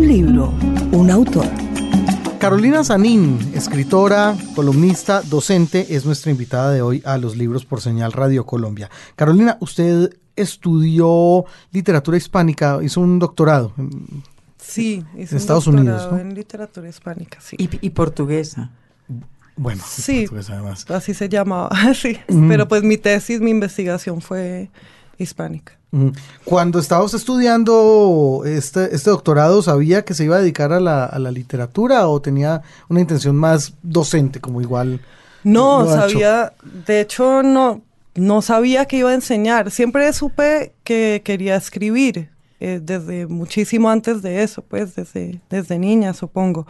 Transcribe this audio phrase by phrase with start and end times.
[0.00, 0.54] Un libro,
[0.92, 1.46] un autor.
[2.38, 8.12] Carolina Sanín, escritora, columnista, docente, es nuestra invitada de hoy a los libros por señal
[8.12, 8.88] Radio Colombia.
[9.14, 13.74] Carolina, usted estudió literatura hispánica, hizo un doctorado.
[14.56, 16.08] Sí, en Estados Unidos.
[16.18, 17.56] En literatura hispánica, sí.
[17.58, 18.70] Y, portuguesa.
[19.54, 20.90] Bueno, sí, además.
[20.90, 22.16] así se llamaba, sí.
[22.48, 24.70] Pero pues mi tesis, mi investigación fue
[25.18, 25.79] hispánica.
[26.44, 31.18] Cuando estabas estudiando este, este doctorado, ¿sabía que se iba a dedicar a la, a
[31.18, 35.00] la literatura o tenía una intención más docente, como igual?
[35.42, 36.52] No, sabía,
[36.86, 37.82] de hecho no,
[38.14, 39.70] no sabía que iba a enseñar.
[39.70, 42.28] Siempre supe que quería escribir,
[42.60, 46.66] eh, desde muchísimo antes de eso, pues desde, desde niña, supongo.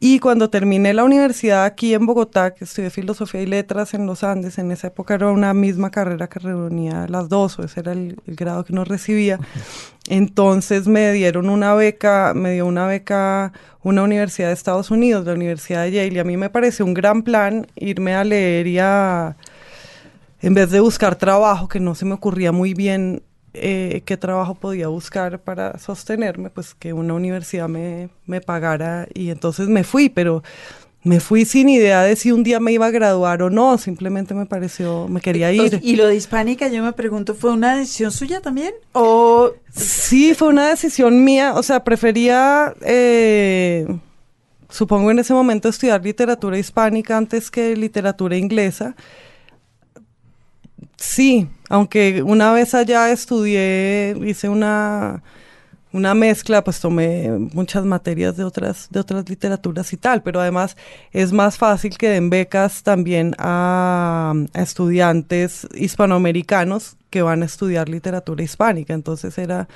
[0.00, 4.22] Y cuando terminé la universidad aquí en Bogotá, que estudié filosofía y letras en los
[4.22, 7.92] Andes, en esa época era una misma carrera que reunía las dos, o ese era
[7.92, 9.40] el, grado que uno recibía.
[10.08, 13.52] Entonces me dieron una beca, me dio una beca
[13.82, 16.94] una universidad de Estados Unidos, la Universidad de Yale, y a mí me pareció un
[16.94, 19.36] gran plan irme a leer y a,
[20.40, 23.22] en vez de buscar trabajo, que no se me ocurría muy bien
[23.54, 29.30] eh, qué trabajo podía buscar para sostenerme, pues que una universidad me, me pagara y
[29.30, 30.42] entonces me fui, pero
[31.04, 34.34] me fui sin idea de si un día me iba a graduar o no, simplemente
[34.34, 35.80] me pareció, me quería ir.
[35.82, 38.74] ¿Y lo de hispánica, yo me pregunto, fue una decisión suya también?
[38.92, 39.52] ¿O...
[39.72, 43.86] Sí, fue una decisión mía, o sea, prefería, eh,
[44.68, 48.96] supongo en ese momento, estudiar literatura hispánica antes que literatura inglesa.
[50.98, 55.22] Sí, aunque una vez allá estudié, hice una,
[55.92, 60.76] una mezcla, pues tomé muchas materias de otras, de otras literaturas y tal, pero además
[61.12, 68.42] es más fácil que den becas también a, estudiantes hispanoamericanos que van a estudiar literatura
[68.42, 69.68] hispánica, entonces era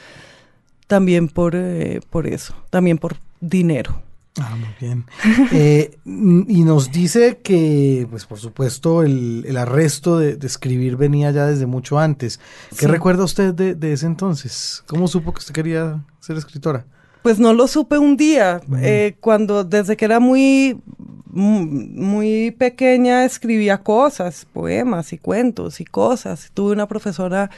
[0.88, 4.02] también por, eh, por eso, también por dinero.
[4.40, 5.04] Ah, muy bien.
[5.52, 11.66] Eh, y nos dice que, pues por supuesto, el, arresto de, escribir venía ya desde
[11.66, 12.40] mucho antes.
[12.78, 14.82] ¿Qué recuerda usted de, ese entonces?
[14.86, 16.86] ¿Cómo supo que usted quería ser escritora?
[17.22, 20.80] Pues no lo supe un día, eh, cuando desde que era muy,
[21.26, 26.50] muy pequeña escribía cosas, poemas y cuentos y cosas.
[26.54, 27.50] Tuve una profesora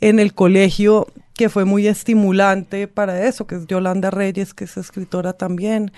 [0.00, 1.06] en el colegio
[1.38, 5.92] que fue muy estimulante para eso, que es Yolanda Reyes, que es escritora también.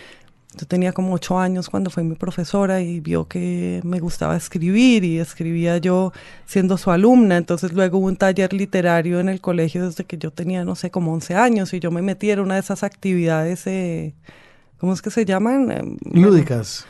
[0.59, 5.03] Yo tenía como ocho años cuando fue mi profesora y vio que me gustaba escribir
[5.03, 6.13] y escribía yo
[6.45, 7.39] siendo su alumna.
[7.39, 10.91] Entonces luego hubo un taller literario en el colegio desde que yo tenía, no sé,
[10.91, 14.13] como 11 años y yo me metí en una de esas actividades eh,
[14.81, 15.71] ¿Cómo es que se llaman?
[15.71, 16.87] Em, lúdicas.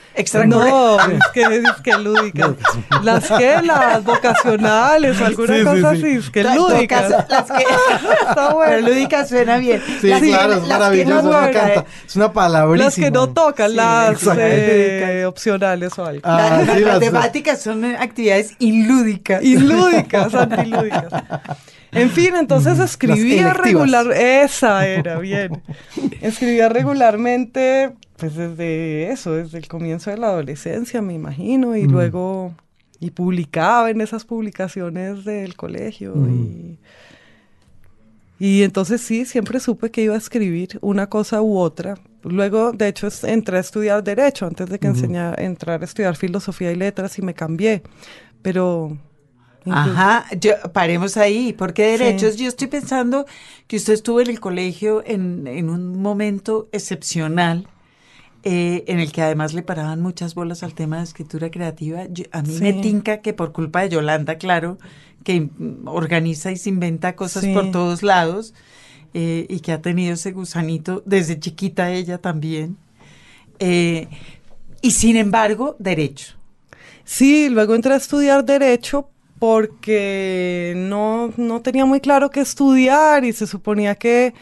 [0.47, 2.51] No, es que, es que lúdicas.
[3.03, 7.11] las que, las vocacionales alguna cosa así, es que lúdicas.
[7.29, 7.65] Las que,
[8.29, 8.77] Está bueno.
[8.77, 9.83] Pero lúdicas suena bien.
[10.01, 11.33] Sí, claro, es maravilloso,
[12.07, 12.85] Es una palabrísima.
[12.85, 16.21] Las que no tocan, las eh, opcionales o algo.
[16.23, 19.43] Ah, las, temáticas son actividades ilúdicas.
[19.43, 21.07] Ilúdicas, antilúdicas.
[21.93, 25.63] En fin, entonces escribía regular, esa era, bien.
[26.21, 32.55] Escribía regularmente, pues desde eso, desde el comienzo de la adolescencia, me imagino, y luego,
[33.01, 36.15] y publicaba en esas publicaciones del colegio.
[36.29, 36.79] y,
[38.39, 41.99] y entonces sí, siempre supe que iba a escribir una cosa u otra.
[42.23, 46.71] Luego, de hecho, entré a estudiar Derecho antes de que enseñara, entrar a estudiar Filosofía
[46.73, 47.83] y Letras y me cambié.
[48.43, 48.97] Pero
[49.67, 53.27] Ajá, yo, paremos ahí, porque derechos, yo estoy pensando
[53.67, 57.69] que usted estuvo en el colegio en, en un momento excepcional,
[58.43, 62.07] eh, en el que además le paraban muchas bolas al tema de escritura creativa.
[62.33, 64.79] a mí me tinca que por culpa de Yolanda, claro,
[65.25, 65.51] que
[65.85, 68.55] organiza y se inventa cosas por todos lados,
[69.13, 72.79] eh, y que ha tenido ese gusanito desde chiquita ella también.
[73.59, 74.09] Eh,
[74.81, 76.35] y sin embargo, derecho.
[77.05, 79.10] Sí, luego entré a estudiar derecho
[79.41, 84.35] porque no, no tenía muy claro qué estudiar y se suponía que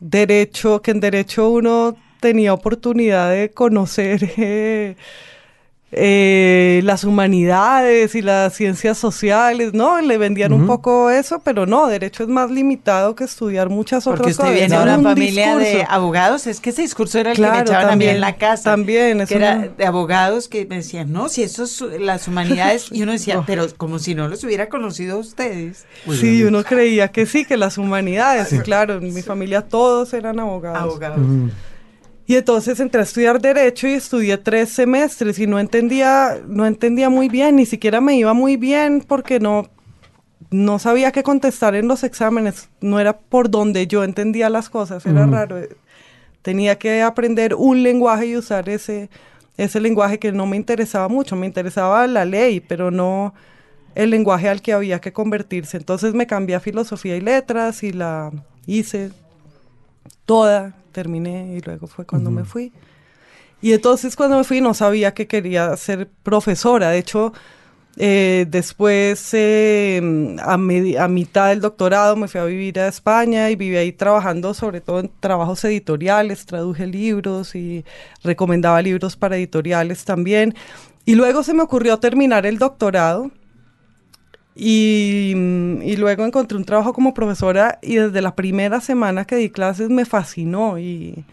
[0.00, 4.96] derecho, que en derecho uno tenía oportunidad de conocer eh,
[5.90, 10.00] eh, las humanidades y las ciencias sociales, ¿no?
[10.02, 14.20] Le vendían un poco eso, pero no, derecho es más limitado que estudiar muchas otras
[14.20, 14.36] cosas.
[14.36, 17.42] Porque usted viene de una familia de abogados, es que ese discurso era el que
[17.42, 18.64] me echaban a mí en la casa.
[18.64, 23.02] También, que era de abogados que me decían, no, si eso es las humanidades, y
[23.02, 25.86] uno decía, pero como si no los hubiera conocido a ustedes.
[26.12, 30.82] sí, uno creía que sí, que las humanidades, claro, en mi familia todos eran abogados.
[30.82, 31.26] Abogados.
[32.28, 37.08] Y entonces entré a estudiar derecho y estudié tres semestres y no entendía, no entendía
[37.08, 39.66] muy bien, ni siquiera me iba muy bien porque no,
[40.50, 45.06] no sabía qué contestar en los exámenes, no era por donde yo entendía las cosas,
[45.06, 45.56] era raro.
[46.42, 49.08] Tenía que aprender un lenguaje y usar ese,
[49.56, 51.34] ese lenguaje que no me interesaba mucho.
[51.34, 53.32] Me interesaba la ley, pero no
[53.94, 55.78] el lenguaje al que había que convertirse.
[55.78, 58.30] Entonces me cambié a filosofía y letras y la
[58.66, 59.12] hice
[60.26, 62.72] toda, terminé y luego fue cuando me fui.
[63.60, 66.90] Y entonces cuando me fui no sabía que quería ser profesora.
[66.90, 67.32] De hecho,
[67.96, 70.00] eh, después, eh,
[70.40, 74.54] a, a, mitad del doctorado, me fui a vivir a España y viví ahí trabajando
[74.54, 77.84] sobre todo en trabajos editoriales, traduje libros y
[78.24, 80.54] recomendaba libros para editoriales también.
[81.04, 83.30] Y luego se me ocurrió terminar el doctorado
[84.60, 85.34] y,
[85.82, 89.88] y, luego encontré un trabajo como profesora y desde la primera semana que di clases
[89.88, 91.24] me fascinó y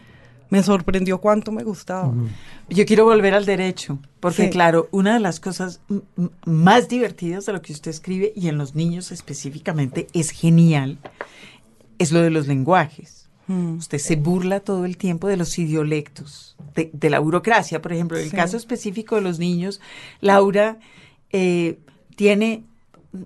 [0.50, 2.14] me sorprendió cuánto me gustaba.
[2.70, 5.82] Yo quiero volver al derecho, porque claro, una de las cosas
[6.46, 11.00] más divertidas de lo que usted escribe, y en los niños específicamente, es genial,
[11.98, 13.30] es lo de los lenguajes.
[13.48, 13.78] Mm.
[13.78, 18.18] Usted se burla todo el tiempo de los idiolectos, de, la burocracia, por ejemplo.
[18.18, 19.82] En el caso específico de los niños,
[20.22, 20.80] Laura
[21.32, 21.80] eh,
[22.16, 22.64] tiene,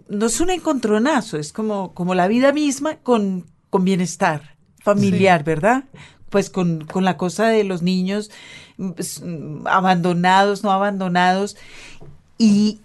[0.07, 5.85] no es un encontronazo, es como, como la vida misma con, con bienestar familiar, ¿verdad?
[6.29, 8.31] pues con, con la cosa de los niños
[8.77, 9.21] pues,
[9.65, 11.57] abandonados, no abandonados.
[12.37, 12.79] Y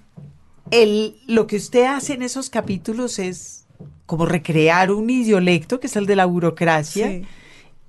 [0.70, 3.66] el, lo que usted hace en esos capítulos es
[4.06, 7.22] como recrear un idiolecto, que es el de la burocracia,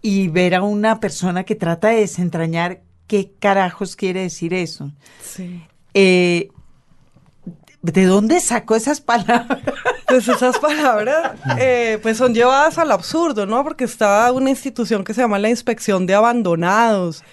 [0.01, 4.91] y ver a una persona que trata de desentrañar qué carajos quiere decir eso.
[5.23, 5.63] Sí.
[5.94, 6.50] Eh,
[7.91, 9.59] ¿De dónde sacó esas palabras?
[10.07, 13.63] Pues esas palabras eh, pues son llevadas al absurdo, ¿no?
[13.63, 17.23] Porque está una institución que se llama la Inspección de Abandonados,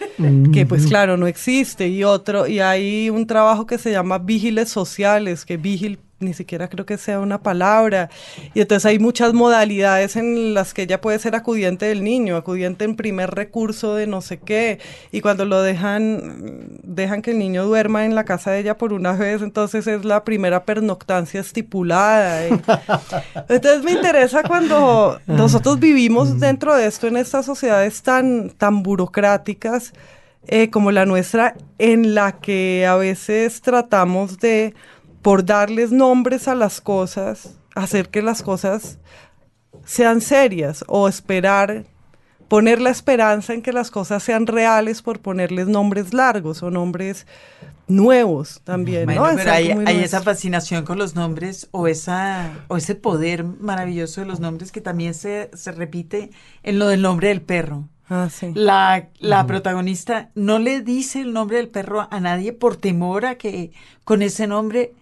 [0.52, 4.70] que pues claro, no existe, y otro, y hay un trabajo que se llama Vigiles
[4.70, 8.10] Sociales, que vigil ni siquiera creo que sea una palabra.
[8.54, 12.84] Y entonces hay muchas modalidades en las que ella puede ser acudiente del niño, acudiente
[12.84, 14.78] en primer recurso de no sé qué.
[15.10, 18.92] Y cuando lo dejan, dejan que el niño duerma en la casa de ella por
[18.92, 22.46] una vez, entonces es la primera pernoctancia estipulada.
[23.48, 29.92] Entonces me interesa cuando nosotros vivimos dentro de esto, en estas sociedades tan, tan burocráticas.
[30.48, 34.74] Eh, como la nuestra, en la que a veces tratamos de
[35.22, 38.98] por darles nombres a las cosas, hacer que las cosas
[39.84, 41.84] sean serias o esperar,
[42.48, 47.26] poner la esperanza en que las cosas sean reales por ponerles nombres largos o nombres
[47.86, 49.06] nuevos también.
[49.06, 49.24] ¿no?
[49.24, 49.70] hay,
[50.02, 54.80] esa fascinación con los nombres o, esa, o ese poder maravilloso de los nombres que
[54.80, 56.30] también se, repite
[56.62, 57.88] en lo del nombre del perro.
[58.08, 58.52] Ah, sí.
[58.54, 63.36] La, la protagonista no le dice el nombre del perro a nadie por temor a
[63.36, 63.72] que
[64.04, 64.92] con ese nombre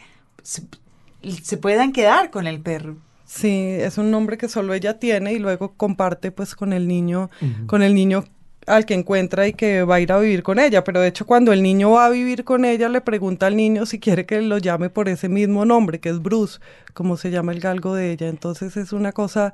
[0.43, 2.97] se, puedan quedar con el perro.
[3.25, 7.31] Sí, es un nombre que solo ella tiene y luego comparte pues con el niño,
[7.67, 8.25] con el niño
[8.67, 10.83] al que encuentra y que va a ir a vivir con ella.
[10.83, 13.87] Pero de hecho cuando el niño va a vivir con ella le pregunta al niño
[13.87, 16.59] si quiere que lo llame por ese mismo nombre, que es Bruce,
[16.93, 18.29] como se llama el galgo de ella.
[18.29, 19.53] Entonces es una cosa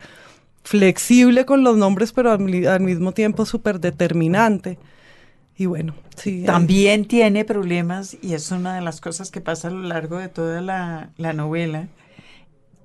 [0.63, 4.79] flexible con los nombres, pero al, al mismo tiempo súper determinante.
[5.59, 6.45] Y bueno, sí.
[6.45, 10.29] También tiene problemas, y es una de las cosas que pasa a lo largo de
[10.29, 11.89] toda la, novela,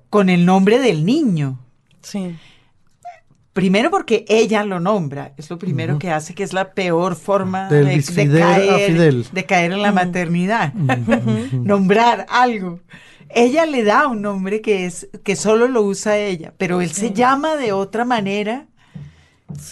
[0.09, 1.59] con el nombre del niño.
[2.01, 2.35] Sí.
[3.51, 7.67] Primero porque ella lo nombra, es lo primero que hace, que es la peor forma
[7.67, 8.01] de,
[8.39, 10.74] caer, de, caer, en la maternidad.
[11.51, 12.79] Nombrar algo.
[13.27, 17.12] Ella le da un nombre que es que solo lo usa ella, pero él se
[17.12, 18.67] llama de otra manera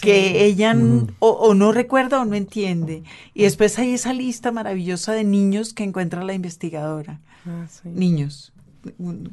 [0.00, 0.76] que ella
[1.18, 3.02] o, no recuerda o no entiende.
[3.34, 7.20] Y después hay esa lista maravillosa de niños que encuentra la investigadora.
[7.46, 8.52] Ah, niños.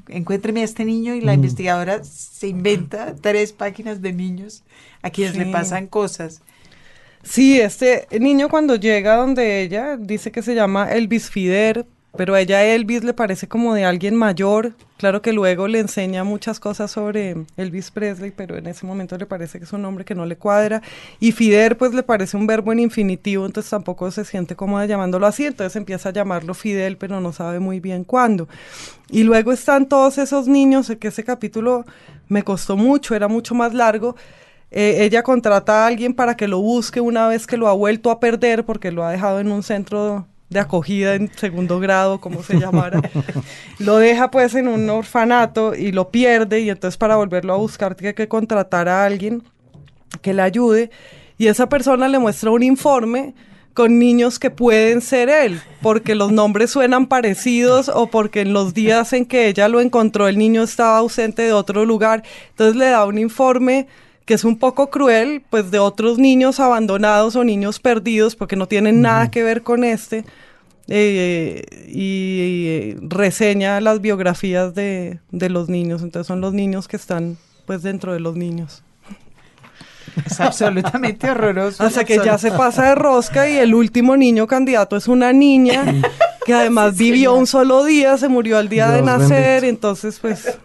[0.10, 4.64] Encuéntreme a este niño y la investigadora se inventa tres páginas de niños
[5.02, 6.42] a quienes le pasan cosas.
[7.24, 11.86] Sí, este niño cuando llega donde ella dice que se llama Elvis Fider,
[12.18, 14.74] pero a ella Elvis le parece como de alguien mayor.
[14.98, 19.28] Claro que luego le enseña muchas cosas sobre Elvis Presley, pero en ese momento le
[19.28, 20.82] parece que es un nombre que no le cuadra.
[21.20, 25.28] Y Fidel, pues le parece un verbo en infinitivo, entonces tampoco se siente cómoda llamándolo
[25.28, 25.46] así.
[25.46, 28.50] Entonces empieza a llamarlo Fidel, pero no sabe muy bien cuándo.
[29.10, 31.86] Y luego están todos esos niños, que ese capítulo
[32.28, 34.16] me costó mucho, era mucho más largo.
[34.72, 38.12] Eh, ella contrata a alguien para que lo busque una vez que lo ha vuelto
[38.12, 42.42] a perder porque lo ha dejado en un centro de acogida en segundo grado, como
[42.42, 43.02] se llamara,
[43.80, 47.96] lo deja pues en un orfanato y lo pierde y entonces para volverlo a buscar
[47.96, 49.44] tiene que contratar a alguien
[50.22, 50.90] que le ayude
[51.38, 53.36] y esa persona le muestra un informe
[53.74, 58.74] con niños que pueden ser él, porque los nombres suenan parecidos o porque en los
[58.74, 62.88] días en que ella lo encontró el niño estaba ausente de otro lugar, entonces le
[62.88, 63.88] da un informe
[64.28, 68.68] que es un poco cruel, pues de otros niños abandonados o niños perdidos, porque no
[68.68, 70.26] tienen nada que ver con este,
[70.90, 77.38] eh, y, reseña las biografías de, de los niños, entonces son los niños que están
[77.66, 78.84] pues dentro de los niños.
[80.26, 81.82] Es absolutamente horroroso.
[81.86, 85.86] Hasta que ya se pasa de rosca y el último niño candidato es una niña
[86.46, 90.58] que además vivió un solo día, se murió al día de nacer, entonces pues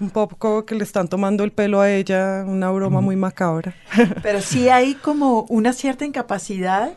[0.00, 3.74] un poco que le están tomando el pelo a ella, una broma muy macabra.
[4.22, 6.94] Pero sí hay como una cierta incapacidad,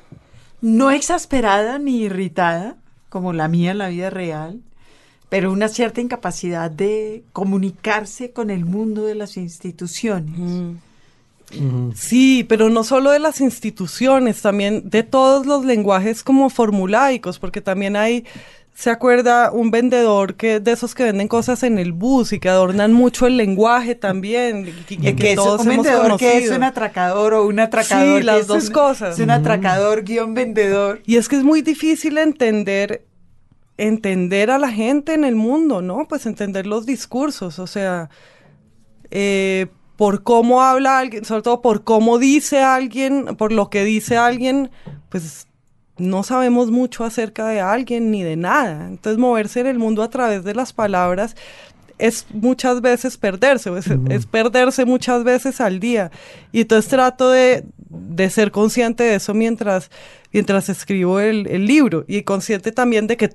[0.61, 2.75] no exasperada ni irritada,
[3.09, 4.61] como la mía en la vida real,
[5.29, 10.35] pero una cierta incapacidad de comunicarse con el mundo de las instituciones.
[11.95, 17.61] Sí, pero no solo de las instituciones, también de todos los lenguajes como formulaicos, porque
[17.61, 18.25] también hay,
[18.77, 22.48] se acuerda, un vendedor que de esos que venden cosas en el bus y que
[22.48, 24.72] adornan mucho el lenguaje también.
[24.88, 28.19] Y, que, es un vendedor que es un atracador o un atracador.
[28.19, 29.15] Sí, las dos cosas.
[29.15, 31.01] Es un atracador guion vendedor.
[31.07, 33.03] Y es que es muy difícil entender
[33.77, 36.07] entender a la gente en el mundo, ¿no?
[36.07, 38.12] Pues entender los discursos, o sea,
[39.10, 39.65] eh,
[39.96, 44.69] por cómo habla alguien, sobre todo por cómo dice alguien, por lo que dice alguien,
[45.10, 45.46] pues
[45.97, 48.87] no sabemos mucho acerca de alguien ni de nada.
[48.87, 51.35] Entonces moverse en el mundo a través de las palabras
[51.97, 53.71] es muchas veces perderse,
[54.09, 56.11] es, perderse muchas veces al día.
[56.51, 57.65] Y entonces trato de,
[58.29, 59.89] ser consciente de eso mientras,
[60.31, 63.31] mientras escribo el, el libro y consciente también de que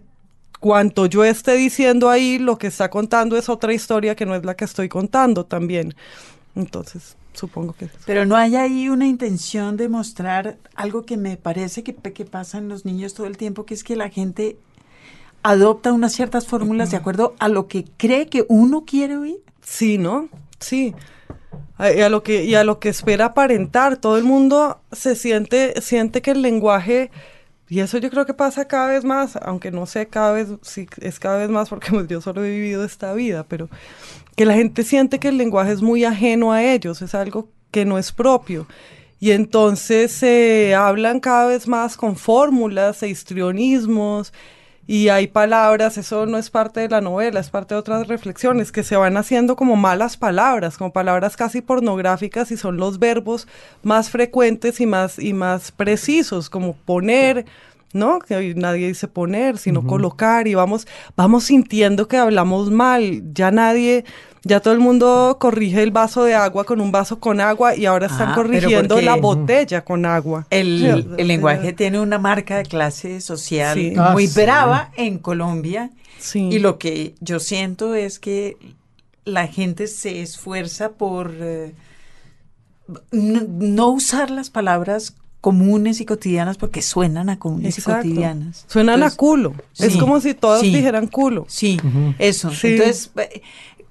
[0.60, 4.44] cuanto yo esté diciendo ahí, lo que está contando es otra historia que no es
[4.44, 5.94] la que estoy contando también.
[6.54, 7.88] Entonces, supongo que...
[8.06, 12.58] Pero no hay ahí una intención de mostrar algo que me parece que, que pasa
[12.58, 14.56] en los niños todo el tiempo, que es que la gente
[15.42, 19.38] adopta unas ciertas fórmulas de acuerdo a lo que cree que uno quiere oír.
[19.62, 20.28] Sí, ¿no?
[20.60, 20.94] Sí.
[21.78, 23.96] Y a lo que, y a lo que espera aparentar.
[23.96, 27.10] Todo el mundo se siente, siente que el lenguaje,
[27.68, 30.86] y eso yo creo que pasa cada vez más, aunque no sé cada vez, si
[31.00, 33.68] es cada vez más porque pues, yo solo he vivido esta vida, pero
[34.36, 37.84] que la gente siente que el lenguaje es muy ajeno a ellos, es algo que
[37.84, 38.66] no es propio.
[39.20, 44.32] Y entonces se hablan cada vez más con fórmulas e histrionismos
[44.86, 48.72] y hay palabras, eso no es parte de la novela, es parte de otras reflexiones
[48.72, 53.46] que se van haciendo como malas palabras, como palabras casi pornográficas y son los verbos
[53.84, 57.46] más frecuentes y más, y más precisos, como poner,
[57.92, 58.18] ¿no?
[58.20, 63.22] Que nadie dice poner, sino colocar y vamos, vamos sintiendo que hablamos mal.
[63.34, 64.04] Ya nadie,
[64.42, 67.86] ya todo el mundo corrige el vaso de agua con un vaso con agua y
[67.86, 70.46] ahora están ah, corrigiendo la botella con agua.
[70.50, 73.78] El, lenguaje tiene una marca de clase social
[74.12, 75.90] muy ah, brava en Colombia.
[76.34, 78.56] Y lo que yo siento es que
[79.24, 81.32] la gente se esfuerza por...
[81.40, 81.74] Eh,
[83.10, 88.64] no usar las palabras comunes y cotidianas porque suenan a comunes y cotidianas.
[88.68, 89.54] Suenan a culo.
[89.76, 91.46] es como si todos dijeran culo.
[91.48, 91.80] Sí,
[92.18, 92.50] eso.
[92.62, 93.42] Entonces, eh,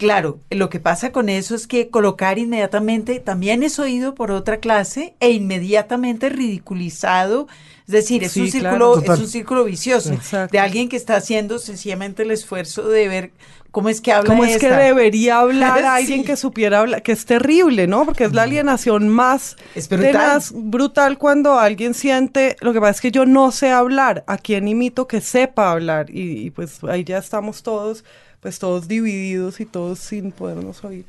[0.02, 4.58] claro, lo que pasa con eso es que colocar inmediatamente también es oído por otra
[4.58, 7.48] clase e inmediatamente ridiculizado.
[7.86, 10.18] Es decir, es, un, círculo, es un círculo vicioso
[10.52, 13.32] de alguien que está haciendo sencillamente el esfuerzo de ver
[13.72, 17.04] ¿Cómo es que habla ¿Cómo es que debería hablar alguien que supiera hablar?
[17.04, 18.06] Que es terrible, ¿no?
[18.06, 20.42] Porque es la alienación más es brutal.
[20.54, 24.68] brutal cuando alguien siente, lo que pasa es que yo no sé hablar, ¿a quién
[24.68, 26.08] imito que sepa hablar?
[26.10, 28.04] Y, pues ahí ya estamos todos,
[28.42, 31.06] pues todos divididos y todos sin podernos oír.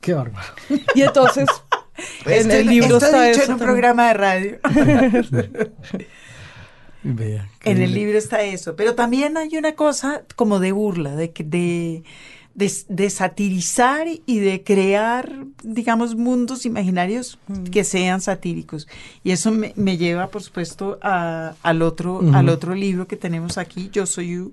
[0.00, 0.46] Qué bárbaro.
[0.94, 1.48] Y entonces,
[2.24, 4.58] en el libro está dicho en un programa de radio.
[7.64, 12.04] en el libro está eso, pero también hay una cosa como de burla, de, de,
[12.88, 17.64] de, satirizar y de crear, digamos, mundos imaginarios mm.
[17.64, 18.86] que sean satíricos.
[19.24, 24.06] Y eso me, lleva, por supuesto, al, otro, al otro libro que tenemos aquí, Yo
[24.06, 24.52] Soy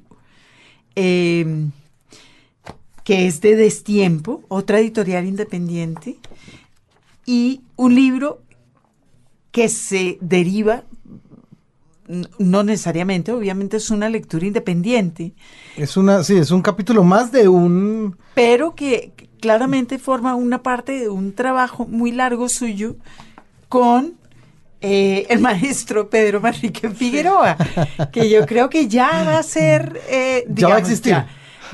[3.03, 6.17] que es de Destiempo, otra editorial independiente,
[7.25, 8.41] y un libro
[9.51, 10.83] que se deriva
[12.38, 15.33] no necesariamente, obviamente es una lectura independiente.
[15.77, 18.17] Es una, sí, es un capítulo más de un...
[18.33, 22.98] Pero que claramente forma una parte de un trabajo muy largo suyo
[23.69, 24.15] con
[24.81, 27.57] eh, el maestro Pedro Manrique Figueroa,
[28.12, 30.01] que yo creo que ya va a ser...
[30.10, 31.15] Eh, ya va a existir.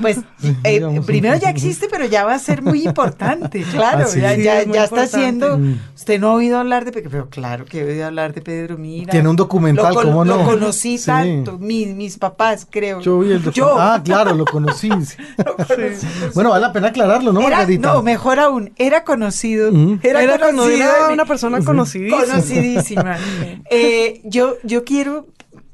[0.00, 0.18] Pues
[0.64, 4.04] eh, primero ya existe, pero ya va a ser muy importante, claro.
[4.04, 4.20] Ah, sí.
[4.20, 5.58] Ya, Sí, ya, es muy ya está haciendo.
[5.58, 5.78] Mm.
[5.94, 6.92] Usted no ha oído hablar de.
[6.92, 9.10] Pero claro que he oído hablar de Pedro Mira.
[9.10, 10.38] Tiene un documental, Lo, ¿cómo no?
[10.38, 11.06] Lo conocí Sí.
[11.06, 11.58] tanto.
[11.58, 13.00] Mis, mis papás, creo.
[13.00, 13.76] Yo vi el docu- Yo.
[13.78, 14.88] Ah, claro, lo conocí.
[14.88, 15.56] lo.
[16.34, 17.92] Bueno, vale la pena aclararlo, ¿no, Era- Margarita?
[17.92, 19.70] no, mejor aún, era conocido.
[19.72, 20.00] Mm.
[20.02, 20.62] Era, Era, conocido.
[20.88, 22.20] cono- era una persona conocidísima.
[22.24, 23.16] conocidísima.
[23.70, 25.26] Eh, yo, yo quiero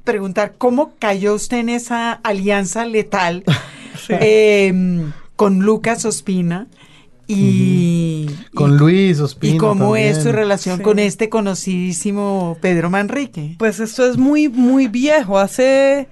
[0.04, 3.42] preguntar, ¿cómo cayó usted en esa alianza letal
[4.08, 5.04] eh,
[5.36, 6.66] con Lucas Ospina?
[7.28, 10.08] Y, Con y- Luis Ospina ¿Y cómo también.
[10.12, 10.82] es su relación Sí.
[10.84, 13.56] con este conocidísimo Pedro Manrique?
[13.58, 15.38] Pues esto es muy, muy viejo.
[15.38, 16.08] Hace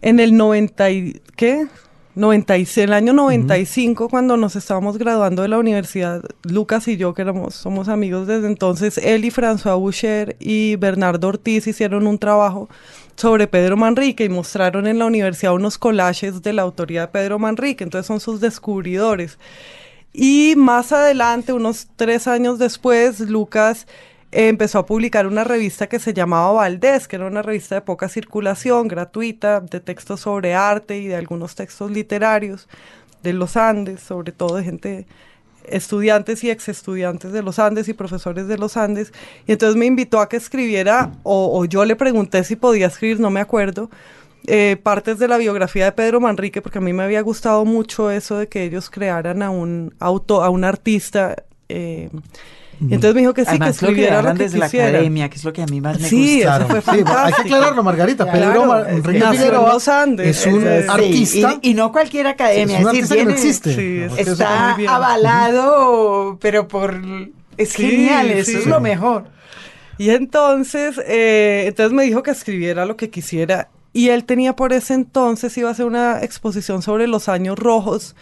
[0.00, 1.66] en el 90 y, ¿qué?
[2.14, 7.20] 96, el año 95, cuando nos estábamos graduando de la universidad, Lucas y yo, que
[7.20, 12.70] éramos, somos amigos desde entonces, él y François Boucher y Bernardo Ortiz hicieron un trabajo
[13.16, 17.38] sobre Pedro Manrique y mostraron en la universidad unos collages de la autoría de Pedro
[17.38, 19.38] Manrique, entonces son sus descubridores.
[20.12, 23.86] Y más adelante, unos tres años después, Lucas
[24.32, 27.80] eh, empezó a publicar una revista que se llamaba Valdés, que era una revista de
[27.82, 32.68] poca circulación, gratuita, de textos sobre arte y de algunos textos literarios
[33.22, 35.06] de los Andes, sobre todo de gente,
[35.68, 39.12] estudiantes y ex estudiantes de los Andes y profesores de los Andes.
[39.46, 43.30] Y entonces me invitó a que escribiera, o, yo le pregunté si podía escribir, no
[43.30, 43.90] me acuerdo,
[44.46, 48.10] eh, partes de la biografía de Pedro Manrique, porque a mí me había gustado mucho
[48.10, 51.36] eso de que ellos crearan a un auto, a un artista.
[51.68, 52.10] eh,
[52.80, 54.88] entonces me dijo que sí, Además, que lo escribiera lo crearon que desde la quisiera.
[54.88, 56.56] academia, que es lo que a mí más me Sí, gusta.
[56.58, 58.24] eso fue Sí, hay que aclararlo, Margarita.
[58.24, 61.58] Claro, Pedro Ma- es- un es- Sí, artista.
[61.62, 63.74] y, y no cualquier academia, es un es decir, artista que no existe.
[63.74, 67.00] Sí, eso- está avalado, pero por
[67.56, 68.56] es Sí, genial, eso sí.
[68.58, 69.24] es lo mejor.
[69.98, 73.68] Y entonces, eh, entonces me dijo que escribiera lo que quisiera.
[73.94, 78.14] Y él tenía por ese entonces, iba a hacer una exposición sobre los años rojos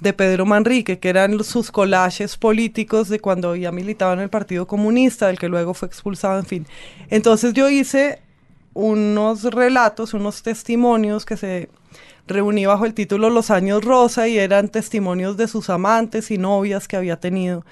[0.00, 4.66] de Pedro Manrique, que eran sus collages políticos de cuando había militado en el Partido
[4.66, 6.66] Comunista, del que luego fue expulsado, en fin.
[7.10, 8.20] Entonces yo hice
[8.74, 11.68] unos relatos, unos testimonios que se
[12.26, 16.88] reuní bajo el título Los años rosa y eran testimonios de sus amantes y novias
[16.88, 17.64] que había tenido.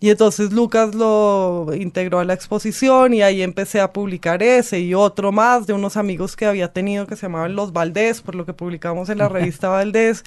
[0.00, 4.94] Y entonces Lucas lo integró a la exposición y ahí empecé a publicar ese y
[4.94, 8.46] otro más de unos amigos que había tenido que se llamaban Los Valdés, por lo
[8.46, 10.24] que publicamos en la revista Valdés.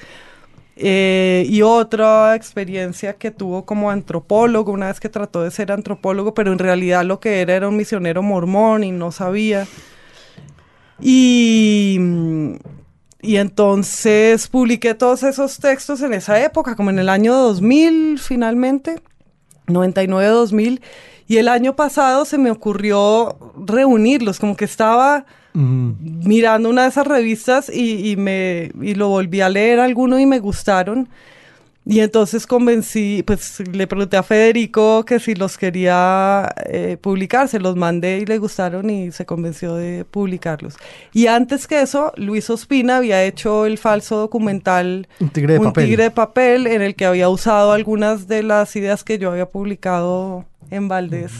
[0.75, 6.33] Eh, y otra experiencia que tuvo como antropólogo, una vez que trató de ser antropólogo,
[6.33, 9.67] pero en realidad lo que era era un misionero mormón y no sabía.
[10.99, 11.99] Y,
[13.21, 19.01] y entonces publiqué todos esos textos en esa época, como en el año 2000 finalmente,
[19.67, 20.81] 99-2000.
[21.27, 27.07] Y el año pasado se me ocurrió reunirlos, como que estaba Mirando una de esas
[27.07, 31.09] revistas y, y me y lo volví a leer alguno y me gustaron.
[31.83, 37.59] Y entonces convencí, pues le pregunté a Federico que si los quería eh, publicar, se
[37.59, 40.75] los mandé y le gustaron y se convenció de publicarlos.
[41.11, 45.65] Y antes que eso, Luis Ospina había hecho el falso documental Un tigre de Un
[45.65, 45.85] papel.
[45.85, 49.47] tigre de papel en el que había usado algunas de las ideas que yo había
[49.47, 51.31] publicado en Valdés.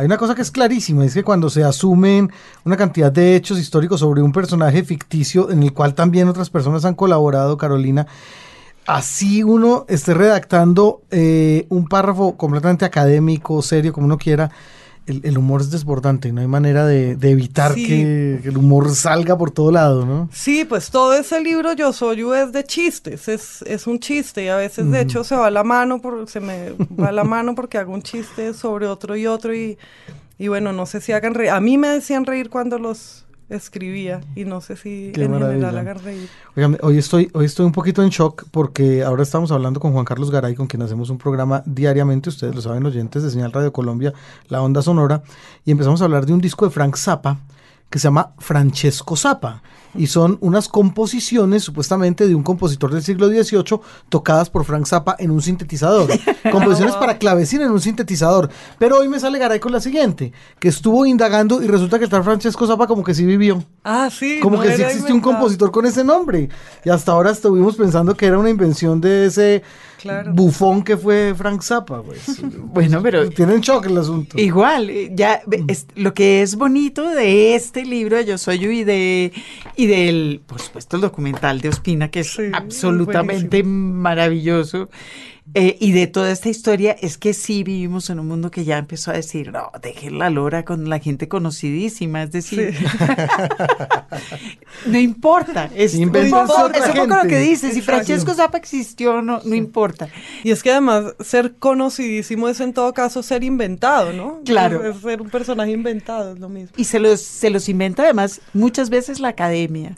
[0.00, 2.32] Hay una cosa que es clarísima, es que cuando se asumen
[2.64, 6.86] una cantidad de hechos históricos sobre un personaje ficticio en el cual también otras personas
[6.86, 8.06] han colaborado, Carolina,
[8.86, 14.50] así uno esté redactando eh, un párrafo completamente académico, serio, como uno quiera,
[15.10, 17.86] el, el humor es desbordante, no hay manera de, de evitar Sí.
[17.86, 20.28] que, que el humor salga por todo lado, ¿no?
[20.32, 24.44] Sí, pues todo ese libro Yo Soy Yo es de chistes, es, es un chiste
[24.44, 27.54] y a veces de hecho se va la mano, por, se me va la mano
[27.54, 29.78] porque hago un chiste sobre otro y otro y,
[30.38, 31.50] y bueno, no sé si hagan reír.
[31.50, 36.00] A mí me decían reír cuando los escribía y no sé si Qué en general
[36.02, 36.28] reír.
[36.56, 40.04] Oigan, hoy estoy, hoy estoy un poquito en shock porque ahora estamos hablando con Juan
[40.04, 43.72] Carlos Garay, con quien hacemos un programa diariamente, ustedes lo saben, oyentes de Señal Radio
[43.72, 44.12] Colombia,
[44.48, 45.22] La Onda Sonora,
[45.64, 47.38] y empezamos a hablar de un disco de Frank Zappa
[47.90, 49.62] que se llama Francesco Zappa,
[49.94, 55.16] y son unas composiciones supuestamente de un compositor del siglo XVIII tocadas por Frank Zappa
[55.18, 56.08] en un sintetizador.
[56.52, 58.48] Composiciones para clavecín en un sintetizador.
[58.78, 62.10] Pero hoy me sale Garay con la siguiente, que estuvo indagando y resulta que el
[62.10, 63.64] tal Francesco Zappa como que sí vivió.
[63.84, 64.40] Ah, sí.
[64.40, 65.32] Como no que sí existe un inventado.
[65.34, 66.48] compositor con ese nombre.
[66.84, 69.62] Y hasta ahora estuvimos pensando que era una invención de ese
[70.00, 70.32] Claro.
[70.32, 72.02] bufón que fue Frank Zappa.
[72.02, 72.20] Pues.
[72.72, 74.38] Bueno, pero Tienen shock el asunto.
[74.38, 79.32] Igual, ya es- lo que es bonito de este libro Yo Soy Yo y de
[79.80, 84.90] y del, por supuesto, el documental de Ospina, que es Sí, absolutamente maravilloso,
[85.54, 88.78] Eh, y de toda esta historia es que sí vivimos en un mundo que ya
[88.78, 92.76] empezó a decir, no, dejen la lora con la gente conocidísima, es decir,
[94.86, 99.22] no importa, es, no importa, es un poco lo que dices, si Francesco Zappa existió,
[99.22, 100.08] no, no importa.
[100.44, 104.40] Y es que además ser conocidísimo es en todo caso ser inventado, ¿no?
[104.44, 104.88] Claro.
[104.88, 106.70] Es, ser un personaje inventado, es lo mismo.
[106.76, 109.96] Y se los, se los inventa además muchas veces la academia,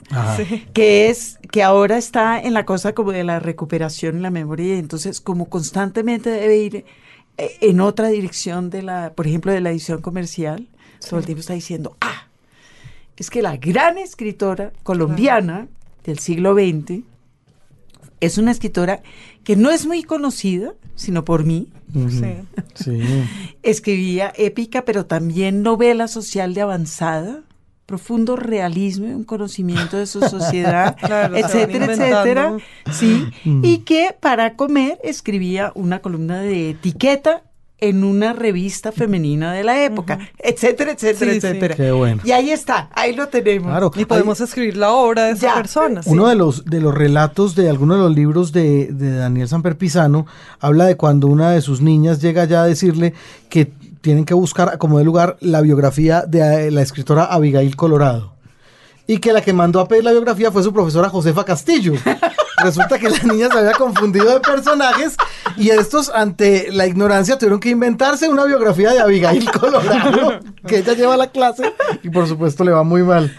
[0.73, 4.75] que es, que ahora está en la cosa como de la recuperación en la memoria,
[4.75, 6.85] y entonces como constantemente debe ir
[7.37, 10.67] eh, en otra dirección de la, por ejemplo, de la edición comercial.
[11.07, 12.27] Todo el tiempo está diciendo, ah,
[13.17, 15.67] es que la gran escritora colombiana
[16.03, 17.03] del siglo XX
[18.19, 19.01] es una escritora
[19.43, 21.67] que no es muy conocida, sino por mí.
[22.75, 22.93] Sí.
[23.63, 27.43] Escribía épica, pero también novela social de avanzada
[27.85, 30.95] profundo realismo y un conocimiento de su sociedad,
[31.33, 32.57] etcétera, etcétera,
[32.91, 33.63] sí, mm.
[33.63, 37.43] y que para comer escribía una columna de etiqueta
[37.83, 41.75] en una revista femenina de la época, etcétera, etcétera, etcétera.
[41.75, 42.21] Qué bueno.
[42.23, 43.91] Y ahí está, ahí lo tenemos.
[43.97, 45.99] y podemos escribir la obra de esa persona.
[46.05, 49.77] Uno de los de los relatos de alguno de los libros de, de Daniel Samper
[49.77, 50.25] Pisano
[50.61, 53.13] habla de cuando una de sus niñas llega ya a decirle
[53.49, 58.33] que tienen que buscar como de lugar la biografía de eh, la escritora Abigail Colorado.
[59.07, 61.93] Y que la que mandó a pedir la biografía fue su profesora Josefa Castillo.
[62.63, 65.15] Resulta que la niña se había confundido de personajes
[65.55, 70.93] y estos, ante la ignorancia, tuvieron que inventarse una biografía de Abigail Colorado, que ella
[70.93, 73.33] lleva a la clase y por supuesto le va muy mal.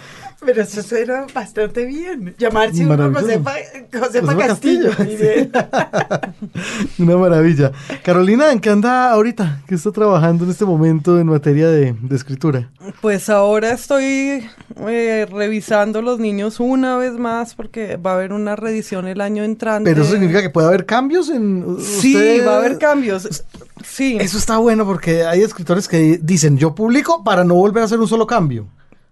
[0.45, 2.35] Pero eso suena bastante bien.
[2.39, 3.53] Llamarse uno Josefa,
[3.93, 4.91] Josefa, Castillo.
[6.99, 7.73] Una maravilla.
[8.03, 9.63] Carolina, ¿en qué anda ahorita?
[9.67, 12.71] ¿Qué está trabajando en este momento en materia de, escritura?
[13.01, 14.47] Pues ahora estoy
[14.89, 19.45] eh, revisando los niños una vez más porque va a haber una reedición el año
[19.45, 19.91] entrante.
[19.91, 23.45] ¿Pero eso significa que puede haber cambios en Sí, va a haber cambios.
[23.85, 24.19] Sí.
[24.21, 28.01] Eso está bueno porque hay escritores que dicen, yo publico para no volver a hacer
[28.01, 28.67] un solo cambio.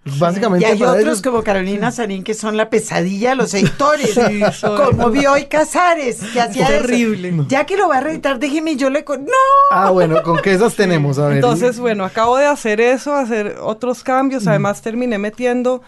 [0.04, 0.66] Básicamente.
[0.66, 4.18] Y hay otros como Carolina Sanín que son la pesadilla de los editores.
[4.60, 7.44] como Bioy Casares, que hacía Terrible.
[7.48, 9.04] Ya que lo va a reeditar, déjeme yo le...
[9.06, 9.32] ¡No!
[9.70, 11.18] Ah, bueno, ¿con qué esas tenemos?
[11.18, 11.36] A ver.
[11.36, 14.46] Entonces, bueno, acabo de hacer eso, hacer otros cambios.
[14.46, 15.82] Además, terminé metiendo...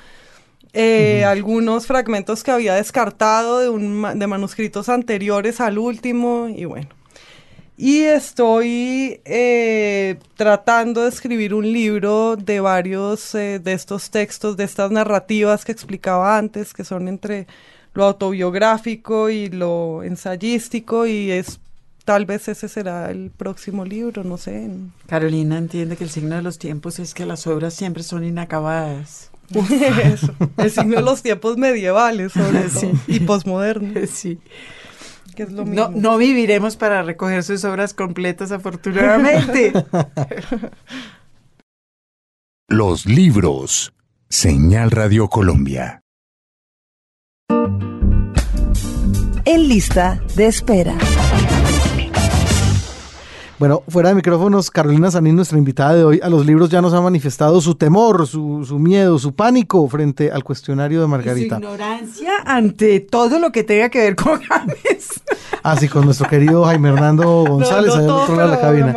[0.76, 6.88] Eh, algunos fragmentos que había descartado de, un, de manuscritos anteriores al último y bueno,
[7.76, 14.64] y estoy eh, tratando de escribir un libro de varios eh, de estos textos, de
[14.64, 17.46] estas narrativas que explicaba antes, que son entre
[17.94, 21.60] lo autobiográfico y lo ensayístico, y es
[22.04, 24.68] tal vez ese será el próximo libro, no sé.
[25.06, 29.30] Carolina entiende que el signo de los tiempos es que las obras siempre son inacabadas.
[29.50, 34.10] Eso, el signo de los tiempos medievales, sobre todo, y posmodernos.
[34.10, 34.38] Sí.
[35.66, 39.72] No, no viviremos para recoger sus obras completas, afortunadamente.
[42.68, 43.92] Los libros.
[44.28, 46.00] Señal Radio Colombia.
[49.44, 50.96] En lista de espera.
[53.58, 56.92] Bueno, fuera de micrófonos, Carolina Sanín, nuestra invitada de hoy, a los libros ya nos
[56.92, 61.56] ha manifestado su temor, su, su miedo, su pánico frente al cuestionario de Margarita.
[61.56, 65.13] su ignorancia ante todo lo que tenga que ver con James.
[65.66, 68.94] Ah, sí, con nuestro querido Jaime Hernando González, allá otro lado de la cabina.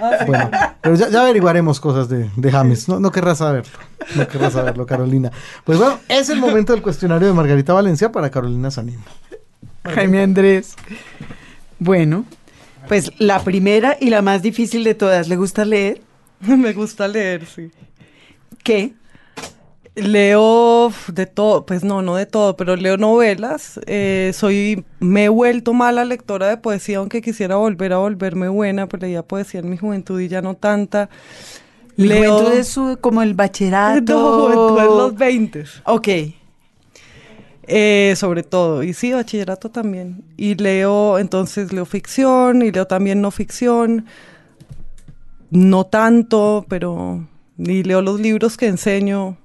[0.00, 0.50] Ah, bueno,
[0.80, 3.72] pero ya, averiguaremos cosas de, de James, no, no querrás saberlo,
[4.14, 5.32] no querrás saberlo, Carolina.
[5.64, 9.00] Pues bueno, es el momento del cuestionario de Margarita Valencia para Carolina Sanín.
[9.92, 10.76] Jaime Andrés.
[11.80, 12.24] Bueno,
[12.86, 16.00] pues la primera y la más difícil de todas, ¿le gusta leer?
[16.40, 17.72] Me gusta leer, sí.
[18.62, 18.94] ¿Qué?
[19.96, 23.78] Leo de todo, pues no, no de todo, pero leo novelas.
[23.86, 28.88] Eh, soy, me he vuelto mala lectora de poesía, aunque quisiera volver a volverme buena,
[28.88, 31.10] pero leía poesía en mi juventud y ya no tanta.
[31.96, 34.50] leo juventud es como el bachillerato.
[34.74, 35.64] No, en los 20.
[35.84, 36.08] Ok.
[37.66, 40.24] Eh, sobre todo, y sí, bachillerato también.
[40.36, 44.06] Y leo, entonces leo ficción y leo también no ficción.
[45.50, 47.28] No tanto, pero...
[47.56, 49.38] Y leo los libros que enseño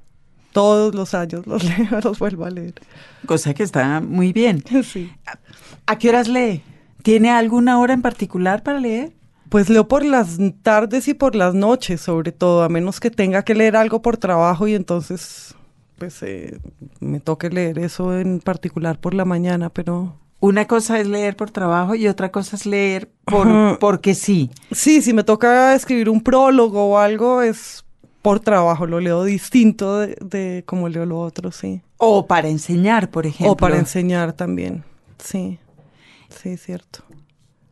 [0.59, 2.73] todos los años, los leo, los vuelvo a leer.
[3.25, 4.63] Cosa que está muy bien.
[4.83, 5.11] Sí.
[5.85, 6.61] ¿A qué horas lee?
[7.01, 9.13] ¿Tiene alguna hora en particular para leer?
[9.49, 13.43] Pues leo por las tardes y por las noches, sobre todo, a menos que tenga
[13.43, 15.55] que leer algo por trabajo y entonces
[15.97, 16.57] pues eh,
[16.99, 20.15] me toque leer eso en particular por la mañana, pero...
[20.39, 24.49] Una cosa es leer por trabajo y otra cosa es leer por, porque sí.
[24.71, 27.83] Sí, si me toca escribir un prólogo o algo es
[28.21, 31.81] por trabajo, lo leo distinto de, de como leo lo otro, sí.
[31.97, 33.51] O para enseñar, por ejemplo.
[33.51, 34.83] O para enseñar también,
[35.17, 35.59] sí.
[36.29, 37.03] Sí, cierto.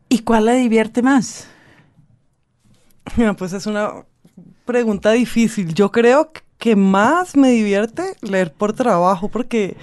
[0.08, 1.48] ¿Y cuál la divierte más?
[3.38, 4.04] Pues es una
[4.64, 5.74] pregunta difícil.
[5.74, 9.76] Yo creo que más me divierte leer por trabajo porque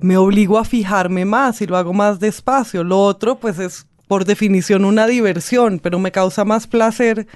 [0.00, 2.84] me obligo a fijarme más y lo hago más despacio.
[2.84, 7.26] Lo otro, pues es por definición una diversión, pero me causa más placer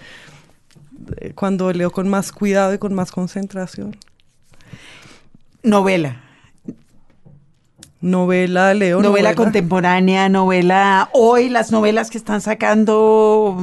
[1.35, 3.97] cuando leo con más cuidado y con más concentración.
[5.63, 6.23] Novela.
[8.01, 9.03] Novela, leo.
[9.03, 11.11] Novela, contemporánea, novela.
[11.13, 13.57] Hoy las novelas que están sacando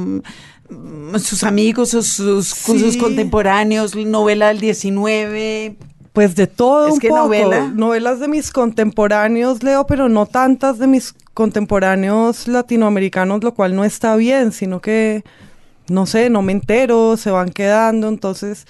[0.70, 5.76] mm, sus amigos, sus, sus, contemporáneos, novela del 19.
[6.12, 6.88] Pues de todo.
[6.88, 7.72] Es que novela.
[7.74, 13.84] Novelas de mis contemporáneos leo, pero no tantas de mis contemporáneos latinoamericanos, lo cual no
[13.84, 15.24] está bien, sino que,
[15.90, 18.08] no sé, no me entero, se van quedando.
[18.08, 18.66] Entonces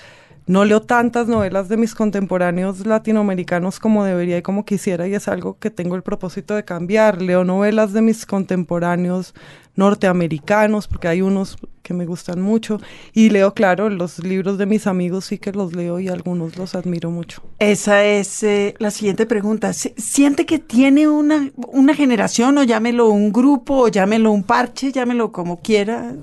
[0.49, 5.29] no leo tantas novelas de mis contemporáneos latinoamericanos como debería y como quisiera y es
[5.29, 7.21] algo que tengo el propósito de cambiar.
[7.21, 9.35] Leo novelas de mis contemporáneos
[9.77, 12.81] norteamericanos porque hay unos que me gustan mucho
[13.13, 16.75] y leo, claro, los libros de mis amigos sí que los leo y algunos los
[16.75, 17.43] admiro mucho.
[17.59, 19.73] Esa es eh, la siguiente pregunta.
[19.75, 25.31] ¿Siente que tiene una, una generación o llámelo un grupo o llámelo un parche, llámelo
[25.31, 26.15] como quiera?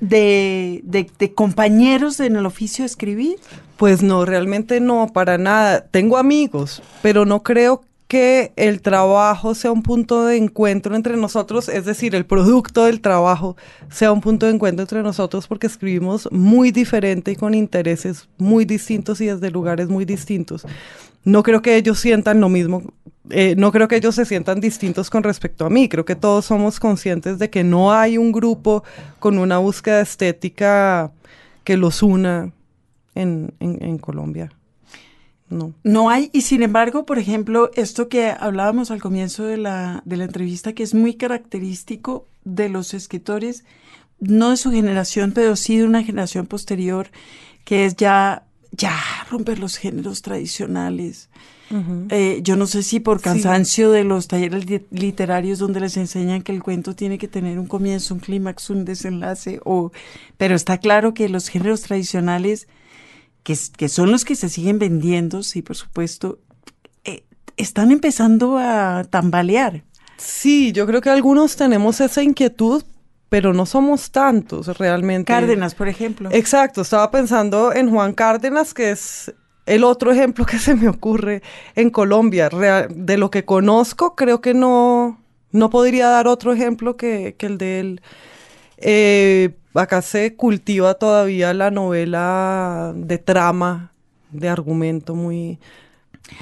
[0.00, 3.36] De, de, compañeros en el oficio de escribir?
[3.76, 5.86] Pues no, realmente no, para nada.
[5.86, 11.68] Tengo amigos, pero no creo que el trabajo sea un punto de encuentro entre nosotros,
[11.68, 13.56] es decir, el producto del trabajo
[13.90, 18.64] sea un punto de encuentro entre nosotros porque escribimos muy diferente y con intereses muy
[18.64, 20.64] distintos y desde lugares muy distintos.
[21.24, 22.82] No creo que ellos sientan lo mismo
[23.30, 25.88] eh, no creo que ellos se sientan distintos con respecto a mí.
[25.88, 28.84] Creo que todos somos conscientes de que no hay un grupo
[29.18, 31.12] con una búsqueda estética
[31.64, 32.52] que los una
[33.14, 34.52] en, en, Colombia.
[35.50, 35.72] No.
[35.82, 40.16] No hay, y sin embargo, por ejemplo, esto que hablábamos al comienzo de la, de
[40.16, 43.64] la entrevista, que es muy característico de los escritores,
[44.20, 47.08] no de su generación, pero sí de una generación posterior,
[47.64, 48.44] que es ya,
[48.78, 48.96] ya
[49.30, 51.28] romper los géneros tradicionales,
[52.08, 56.52] eh, yo no sé si por cansancio de los talleres literarios donde les enseñan que
[56.52, 59.92] el cuento tiene que tener un comienzo, un clímax, un desenlace, o,
[60.38, 62.68] pero está claro que los géneros tradicionales,
[63.42, 66.38] que, que son los que se siguen vendiendo, sí, por supuesto,
[67.04, 67.24] eh,
[67.58, 69.84] están empezando a tambalear.
[70.16, 72.82] Sí, yo creo que algunos tenemos esa inquietud,
[73.28, 75.32] pero no somos tantos realmente.
[75.32, 76.28] Cárdenas, por ejemplo.
[76.32, 79.34] Exacto, estaba pensando en Juan Cárdenas, que es
[79.66, 81.42] el otro ejemplo que se me ocurre
[81.74, 82.48] en Colombia,
[82.88, 85.20] de lo que conozco, creo que no,
[85.52, 88.00] no podría dar otro ejemplo que, el de él.
[88.78, 93.92] Eh, acá se cultiva todavía la novela de trama,
[94.30, 95.58] de argumento muy,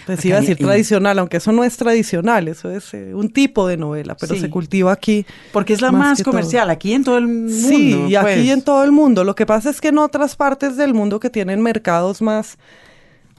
[0.04, 3.66] pues iba a decir tradicional, aunque eso no es tradicional, eso es eh, un tipo
[3.66, 5.26] de novela, pero se cultiva aquí.
[5.52, 7.52] Porque es la más, comercial, aquí en todo el mundo.
[7.52, 8.48] Sí, y aquí pues.
[8.48, 9.24] en todo el mundo.
[9.24, 12.58] Lo que pasa es que en otras partes del mundo que tienen mercados más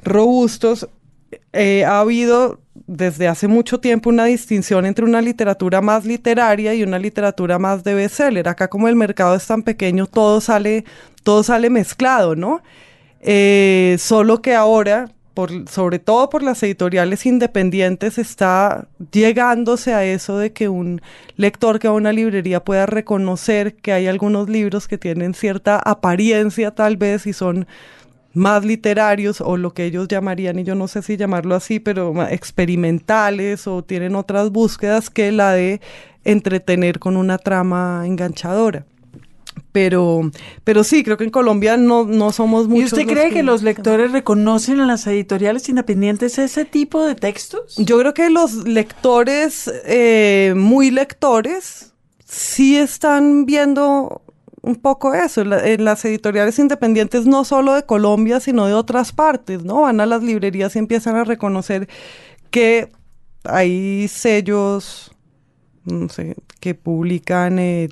[0.03, 0.87] robustos,
[1.53, 6.83] eh, ha habido desde hace mucho tiempo una distinción entre una literatura más literaria y
[6.83, 8.47] una literatura más de bestseller.
[8.47, 10.85] Acá como el mercado es tan pequeño, todo sale,
[11.23, 12.61] todo sale mezclado, ¿no?
[13.19, 20.39] Eh, solo que ahora, por, sobre todo por las editoriales independientes, está llegándose a eso
[20.39, 20.99] de que un
[21.35, 25.77] lector que va a una librería pueda reconocer que hay algunos libros que tienen cierta
[25.77, 27.67] apariencia tal vez y son
[28.33, 32.27] más literarios o lo que ellos llamarían, y yo no sé si llamarlo así, pero
[32.27, 35.81] experimentales o tienen otras búsquedas que la de
[36.23, 38.85] entretener con una trama enganchadora.
[39.77, 40.31] Pero,
[40.63, 42.81] pero sí, creo que en Colombia no, no somos muchos.
[42.81, 47.75] ¿Y usted cree que, los lectores reconocen en las editoriales independientes ese tipo de textos?
[47.77, 51.93] Yo creo que los lectores, eh, muy lectores,
[52.25, 54.23] sí están viendo
[54.63, 59.63] un poco eso, en las editoriales independientes no solo de Colombia, sino de otras partes,
[59.63, 59.81] ¿no?
[59.81, 61.87] Van a las librerías y empiezan a reconocer
[62.49, 62.91] que
[63.43, 65.11] hay sellos,
[65.85, 67.89] no sé, que publican, eh,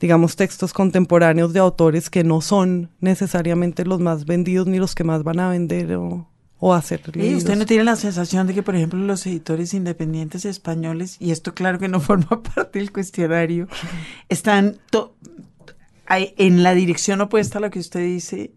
[0.00, 5.04] digamos, textos contemporáneos de autores que no son necesariamente los más vendidos ni los que
[5.04, 6.28] más van a vender o,
[6.58, 7.02] o hacer.
[7.14, 11.30] ¿Y usted no tiene la sensación de que, por ejemplo, los editores independientes españoles, y
[11.30, 13.68] esto claro que no forma parte del cuestionario,
[14.28, 14.78] están
[16.08, 18.52] en la dirección opuesta a lo que usted dice,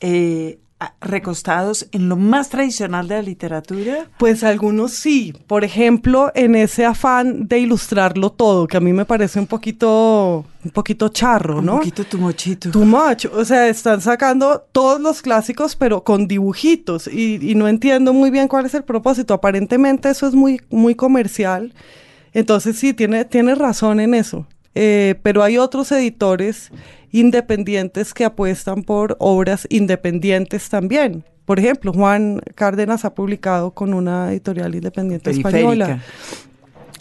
[0.00, 0.58] eh,
[1.00, 4.06] recostados en lo más tradicional de la literatura?
[4.18, 5.34] Pues algunos sí.
[5.46, 10.44] Por ejemplo, en ese afán de ilustrarlo todo, que a mí me parece un poquito,
[10.64, 11.74] un poquito charro, ¿no?
[11.74, 12.70] Un poquito tu mochito.
[12.70, 13.30] Tu mocho.
[13.34, 17.08] O sea, están sacando todos los clásicos, pero con dibujitos.
[17.08, 19.34] Y, y, no entiendo muy bien cuál es el propósito.
[19.34, 21.74] Aparentemente eso es muy, muy comercial.
[22.32, 24.46] Entonces sí, tiene, tiene razón en eso
[24.80, 26.70] eh, pero hay otros editores
[27.12, 31.24] independientes que apuestan por obras independientes también.
[31.44, 36.02] Por ejemplo, Juan Cárdenas ha publicado con una editorial independiente española.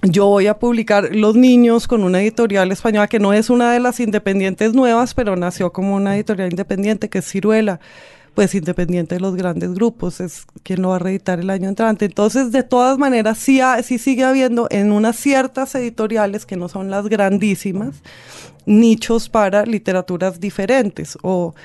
[0.03, 3.79] Yo voy a publicar Los Niños con una editorial española que no es una de
[3.79, 7.79] las independientes nuevas, pero nació como una editorial independiente que es Ciruela
[8.37, 12.05] pues independiente de los grandes grupos, es quien lo va a reeditar el año entrante.
[12.05, 16.91] Entonces, de todas maneras, sí, sí sigue habiendo en unas ciertas editoriales que no son
[16.91, 18.03] las grandísimas,
[18.67, 21.55] nichos para literaturas diferentes o,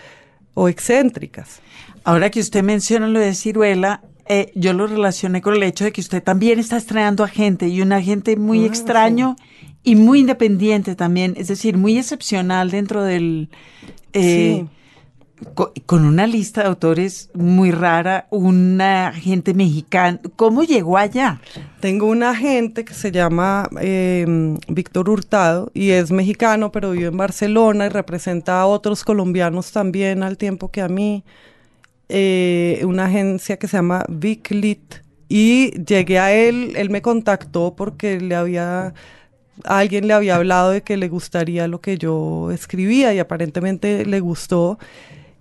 [0.55, 1.61] o excéntricas.
[2.05, 5.93] Ahora que usted menciona lo de Ciruela, eh, yo lo relacioné con el hecho de
[5.93, 9.37] que usted también está estrenando a gente y un agente muy ah, extraño
[9.83, 13.51] y muy independiente también, es decir, muy excepcional dentro del...
[14.15, 14.69] Eh, sí
[15.87, 20.21] con, una lista de autores muy rara, una agente mexicana.
[20.37, 21.41] ¿Cómo llegó allá?
[21.81, 27.17] Tengo un agente que se llama em, Víctor Hurtado y es mexicano, pero vive en
[27.17, 31.25] Barcelona y representa a otros colombianos también al tiempo que a mí.
[32.09, 34.97] Eh, una agencia que se llama Viclit.
[35.29, 38.93] Y llegué a él, él me contactó porque le había
[39.65, 44.21] alguien le había hablado de que le gustaría lo que yo escribía y aparentemente le
[44.21, 44.79] gustó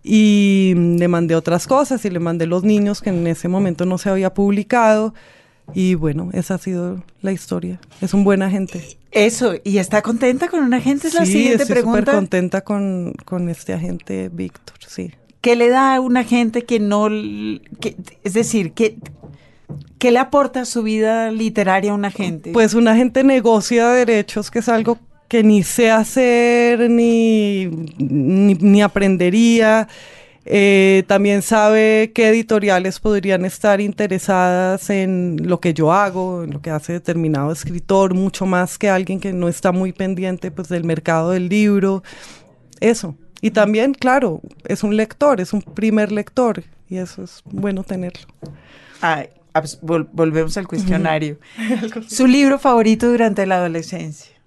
[0.03, 3.97] y le mandé otras cosas y le mandé los niños que en ese momento no
[3.97, 5.13] se había publicado
[5.73, 7.79] y bueno, esa ha sido la historia.
[8.01, 8.97] Es un buen agente.
[9.11, 11.07] Eso, ¿y está contenta con un agente?
[11.07, 11.99] Es la siguiente estoy pregunta.
[11.99, 15.11] súper contenta con, con, este agente Víctor, sí.
[15.41, 17.07] ¿Qué le da a un agente que no,
[17.79, 18.97] que, es decir, que,
[19.97, 22.51] ¿qué le aporta a su vida literaria a un agente?
[22.51, 24.99] Pues un agente negocia derechos, que es algo
[25.31, 27.67] que ni sé hacer ni,
[27.97, 29.87] ni, aprendería.
[30.43, 36.61] Eh, también sabe qué editoriales podrían estar interesadas en lo que yo hago, en lo
[36.61, 40.83] que hace determinado escritor, mucho más que alguien que no está muy pendiente pues, del
[40.83, 42.03] mercado del libro.
[42.81, 43.15] Eso.
[43.39, 48.27] Y también, claro, es un lector, es un primer lector y eso es bueno tenerlo.
[48.99, 49.29] Ay,
[49.81, 51.39] volvemos al cuestionario.
[52.09, 54.40] ¿Su libro favorito durante la adolescencia?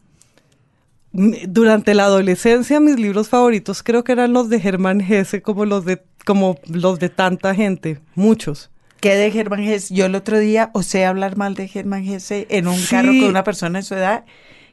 [1.14, 5.84] Durante la adolescencia mis libros favoritos creo que eran los de Germán Hesse como los
[5.84, 8.70] de como los de tanta gente, muchos.
[9.00, 9.90] ¿Qué de Germán Hesse?
[9.90, 13.44] Yo el otro día osé hablar mal de Germán Hesse en un carro con una
[13.44, 14.24] persona de su edad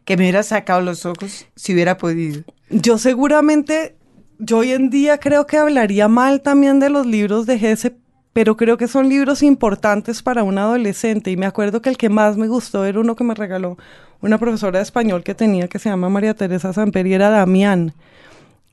[0.06, 2.44] que me hubiera sacado los ojos si hubiera podido.
[2.70, 3.98] Yo seguramente,
[4.40, 7.92] yo hoy en día creo que hablaría mal también de los libros de Hesse,
[8.34, 11.30] pero creo que son libros importantes para un adolescente.
[11.30, 13.78] Y me acuerdo que el que más me gustó era uno que me regaló
[14.22, 17.94] una profesora de español que tenía que se llama María Teresa Samper era Damián.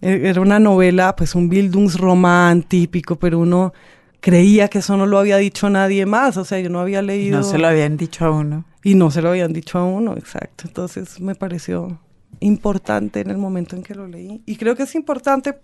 [0.00, 3.72] E, era una novela, pues un Bildungsroman típico, pero uno
[4.20, 7.38] creía que eso no lo había dicho nadie más, o sea, yo no había leído...
[7.38, 8.64] No se lo habían dicho a uno.
[8.82, 10.64] Y no se lo habían dicho a uno, exacto.
[10.66, 11.98] Entonces me pareció
[12.40, 14.42] importante en el momento en que lo leí.
[14.46, 15.58] Y creo que es importante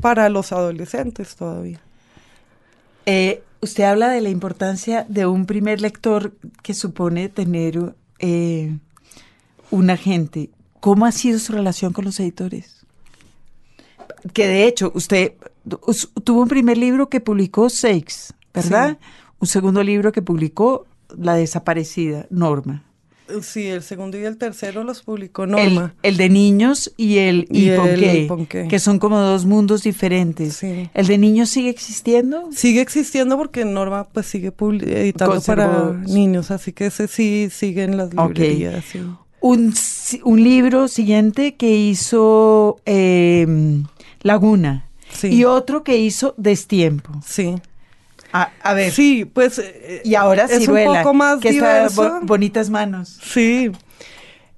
[0.00, 1.80] para los adolescentes todavía.
[3.06, 8.76] Eh, usted habla de la importancia de un primer lector que supone tener eh,
[9.70, 12.84] un agente, ¿cómo ha sido su relación con los editores?
[14.32, 15.34] Que de hecho, usted
[16.24, 18.98] tuvo un primer libro que publicó Seix, ¿verdad?
[19.38, 22.84] Un segundo libro que publicó La desaparecida, Norma.
[23.42, 25.94] Sí, el segundo y el tercero los publicó Norma.
[26.02, 27.70] El, de niños y el y,
[28.68, 30.62] que son como dos mundos diferentes.
[30.62, 32.48] ¿El de niños sigue existiendo?
[32.52, 34.52] Sigue existiendo porque Norma pues sigue
[34.82, 38.84] editando para niños, así que ese sí sigue en las librerías.
[39.40, 39.72] Un,
[40.24, 43.84] un, libro siguiente que hizo em,
[44.22, 44.84] Laguna
[45.22, 47.12] y otro que hizo Destiempo.
[47.26, 47.56] Sí.
[48.32, 48.92] A, ver.
[48.92, 49.58] Sí, pues.
[49.58, 52.20] Eh, y ahora es un poco más que diverso.
[52.22, 53.18] bonitas manos.
[53.22, 53.72] Sí.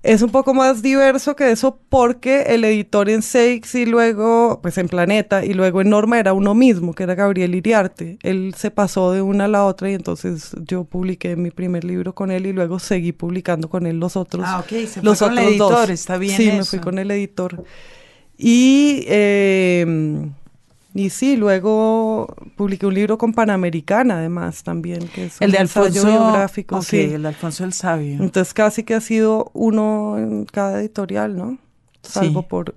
[0.03, 4.77] Es un poco más diverso que eso porque el editor en Seix y luego, pues
[4.79, 8.19] en Planeta y luego en Norma era uno mismo, que era Gabriel Iriarte.
[8.23, 12.17] Él se pasó de una a la otra y entonces yo publiqué mi primer libro
[12.17, 14.45] con él y luego seguí publicando con él los otros.
[14.45, 16.37] Ah, ok, se los fue con el editor, está bien.
[16.37, 17.63] Sí, me fui con el editor.
[18.37, 19.87] Y eh,
[20.95, 26.07] y sí, luego publiqué un libro con Panamericana, además, también, que es el de Alfonso
[26.07, 26.83] biográfico.
[26.83, 28.23] sí, el de Alfonso el Sabio.
[28.23, 31.59] Entonces casi que ha sido uno en cada editorial, ¿no?
[32.03, 32.75] Salvo por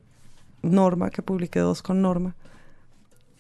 [0.62, 2.36] Norma, que publiqué dos con Norma.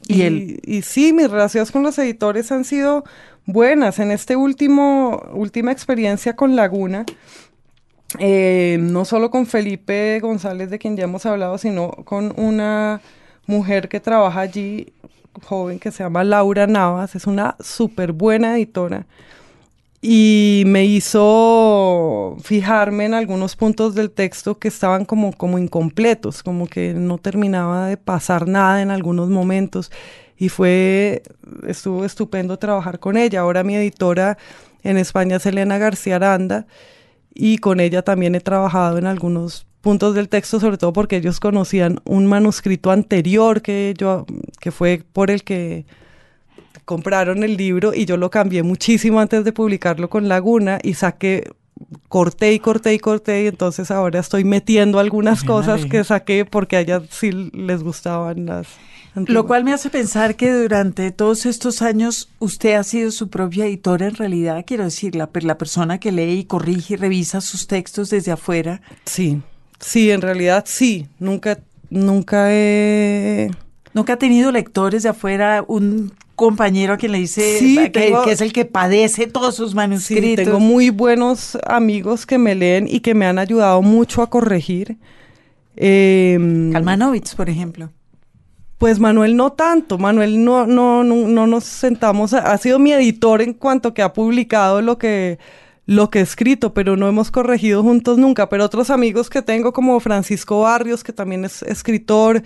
[0.07, 3.05] Y, y, y, sí, mis relaciones con los editores han sido
[3.45, 3.99] buenas.
[3.99, 7.05] En este último, última experiencia con Laguna,
[8.19, 13.01] eh, no solo con Felipe González, de quien ya hemos hablado, sino con una
[13.47, 14.93] mujer que trabaja allí,
[15.43, 19.05] joven, que se llama Laura Navas, es una súper buena editora.
[20.01, 26.67] y me hizo fijarme en algunos puntos del texto que estaban como, como incompletos, como
[26.67, 29.91] que no terminaba de pasar nada en algunos momentos
[30.37, 31.23] y fue,
[31.67, 33.41] estuvo estupendo trabajar con ella.
[33.41, 34.37] Ahora mi editora
[34.83, 36.67] en España es Elena García Aranda
[37.33, 41.39] y con ella también he trabajado en algunos puntos del texto, sobre todo porque ellos
[41.39, 44.25] conocían un manuscrito anterior que yo,
[44.59, 45.85] que fue por el que
[46.85, 51.51] compraron el libro y yo lo cambié muchísimo antes de publicarlo con Laguna y saqué
[52.09, 56.77] corté y corté y corté y entonces ahora estoy metiendo algunas cosas que saqué porque
[56.77, 58.65] a ellas sí les gustaban las
[59.13, 63.67] Lo cual me hace pensar que durante todos estos años usted ha sido su propia
[63.67, 67.67] editora en realidad, quiero decir, la, la persona que lee y corrige y revisa sus
[67.67, 68.81] textos desde afuera.
[69.05, 69.43] Sí,
[69.79, 71.59] sí, en realidad sí, nunca,
[71.89, 73.51] nunca he...
[73.93, 78.51] Nunca ha tenido lectores de afuera, un compañero a quien le dice que, es el
[78.51, 80.29] que padece todos sus manuscritos.
[80.29, 84.29] Sí, tengo muy buenos amigos que me leen y que me han ayudado mucho a
[84.29, 84.97] corregir.
[85.77, 86.37] Eh,
[86.73, 87.89] Kalmanovitz, por ejemplo.
[88.77, 93.53] Pues Manuel no tanto, Manuel no, no, no, nos sentamos, ha sido mi editor en
[93.53, 95.39] cuanto que ha publicado lo que,
[95.85, 98.49] lo que he escrito, pero no hemos corregido juntos nunca.
[98.49, 102.43] Pero otros amigos que tengo como Francisco Barrios, que también es escritor,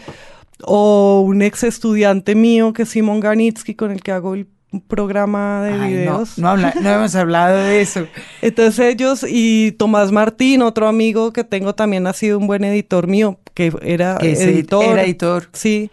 [0.63, 4.47] o un ex estudiante mío que es Simon Garnitsky, con el que hago el
[4.87, 6.37] programa de videos.
[6.37, 8.07] No, no, hemos hablado de eso.
[8.41, 13.07] Entonces ellos y Tomás Martín, otro amigo que tengo también ha sido un buen editor
[13.07, 14.83] mío, que era editor.
[14.83, 15.49] Era editor.
[15.53, 15.89] Sí.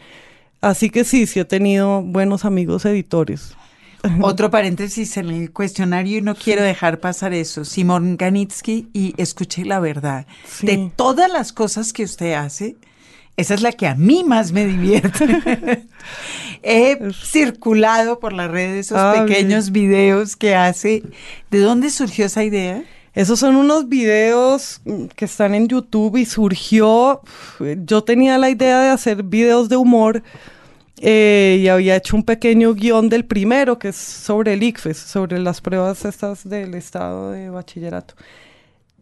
[0.60, 3.56] Así que sí, sí he tenido buenos amigos editores.
[4.20, 7.64] Otro paréntesis en el cuestionario y no quiero dejar pasar eso.
[7.64, 10.26] Simón Ganitsky y escuché la verdad.
[10.62, 12.76] De todas las cosas que usted hace,
[13.36, 15.86] esa es la que a mí más me divierte.
[16.62, 21.02] He circulado por las redes esos ah, pequeños videos que hace.
[21.50, 22.82] ¿De dónde surgió esa idea?
[23.16, 24.82] Esos son unos videos
[25.16, 27.22] que están en YouTube y surgió,
[27.58, 30.22] yo tenía la idea de hacer videos de humor
[30.98, 35.38] eh, y había hecho un pequeño guion del primero que es sobre el ICFES, sobre
[35.38, 38.14] las pruebas estas del estado de bachillerato.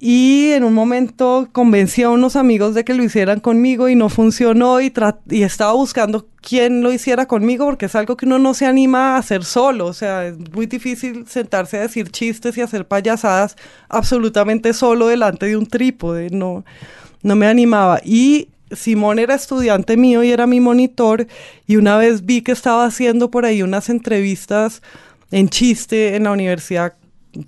[0.01, 4.09] Y en un momento convencí a unos amigos de que lo hicieran conmigo y no
[4.09, 4.93] funcionó y,
[5.31, 9.15] y estaba buscando quién lo hiciera conmigo porque es algo que uno no se anima
[9.15, 9.87] a hacer solo.
[9.87, 13.57] O sea, es muy difícil sentarse a decir chistes y hacer payasadas
[13.89, 16.29] absolutamente solo delante de un trípode.
[16.31, 16.65] No,
[17.23, 18.01] no me animaba.
[18.05, 21.27] Y Simón era estudiante mío y era mi monitor
[21.67, 24.83] y una vez vi que estaba haciendo por ahí unas entrevistas
[25.31, 26.95] en chiste en la universidad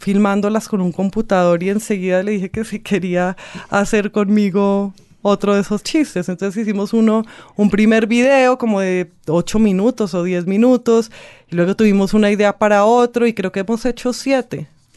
[0.00, 3.36] filmándolas con un computador y enseguida le dije que si quería
[3.70, 6.28] hacer conmigo otro de esos chistes.
[6.28, 7.24] Entonces hicimos uno,
[7.56, 11.10] un primer video como de 8 minutos o 10 minutos,
[11.50, 14.12] y luego tuvimos una idea para otro y creo que hemos hecho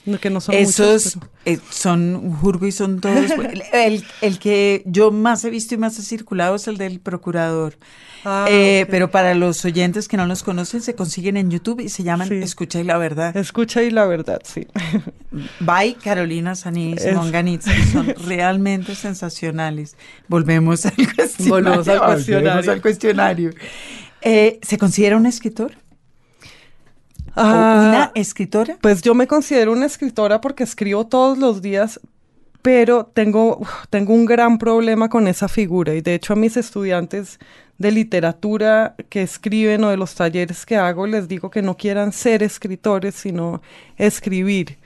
[0.03, 0.19] siete.
[0.19, 3.31] Que no son Esos eh, son Jurgo y son todos.
[3.73, 7.75] el, el, que yo más he visto y más ha circulado es el del procurador.
[8.25, 11.89] Ah, eh, pero para los oyentes que no los conocen, se consiguen en YouTube y
[11.89, 13.35] se llaman Escucha y la Verdad.
[13.37, 14.67] Escucha y la Verdad, sí.
[15.61, 19.95] By Carolina Sanís, Monganitz, son realmente sensacionales.
[20.27, 21.49] Volvemos al cuestionario.
[21.49, 22.71] Volvemos al cuestionario.
[22.71, 23.51] al cuestionario.
[24.21, 25.71] Eh, ¿Se considera un escritor?
[27.35, 28.77] Ah, ¿Una escritora?
[28.81, 31.99] Pues yo me considero una escritora porque escribo todos los días,
[32.61, 37.39] pero tengo, tengo un gran problema con esa figura y de hecho a mis estudiantes
[37.77, 42.11] de literatura que escriben o de los talleres que hago, les digo que no quieran
[42.11, 43.61] ser escritores, sino
[43.97, 44.77] escribir.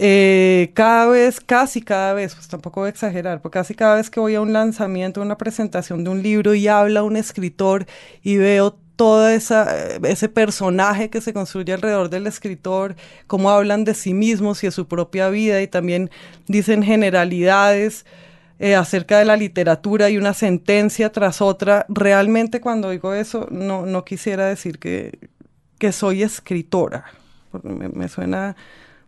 [0.00, 4.08] Eh, cada vez, casi cada vez, pues tampoco voy a exagerar, porque casi cada vez
[4.08, 7.84] que voy a un lanzamiento, una presentación de un libro y habla un escritor
[8.22, 12.96] y veo todo esa, ese personaje que se construye alrededor del escritor,
[13.28, 16.10] cómo hablan de sí mismos y de su propia vida y también
[16.48, 18.04] dicen generalidades
[18.58, 21.86] eh, acerca de la literatura y una sentencia tras otra.
[21.88, 25.16] Realmente cuando digo eso no, no quisiera decir que,
[25.78, 27.04] que soy escritora,
[27.52, 28.56] porque me, suena,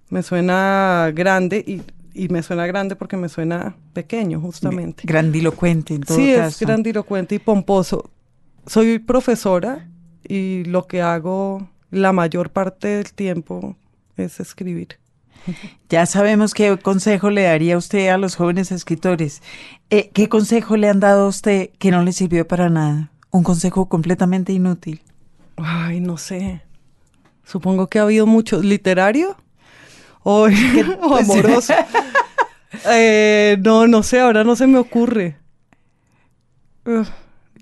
[0.09, 1.82] me suena grande y,
[2.14, 5.03] y, me suena grande porque me suena pequeño justamente.
[5.05, 6.51] Grandilocuente en todo sí, caso.
[6.53, 8.09] Sí, es grandilocuente y pomposo.
[8.67, 9.89] Soy profesora
[10.27, 13.77] y lo que hago la mayor parte del tiempo
[14.17, 14.99] es escribir.
[15.89, 19.43] Ya sabemos qué consejo le daría usted a los jóvenes escritores.
[19.91, 23.11] Eh, ¿Qué consejo le han dado a usted que no le sirvió para nada?
[23.31, 25.03] Un consejo completamente inútil.
[25.57, 26.63] Ay, no sé.
[27.45, 28.63] Supongo que ha habido mucho.
[28.63, 29.37] ¿Literario?
[30.23, 30.47] ¿O,
[31.19, 31.75] amoroso?
[32.89, 35.37] Eh, no, no sé, ahora no se me ocurre.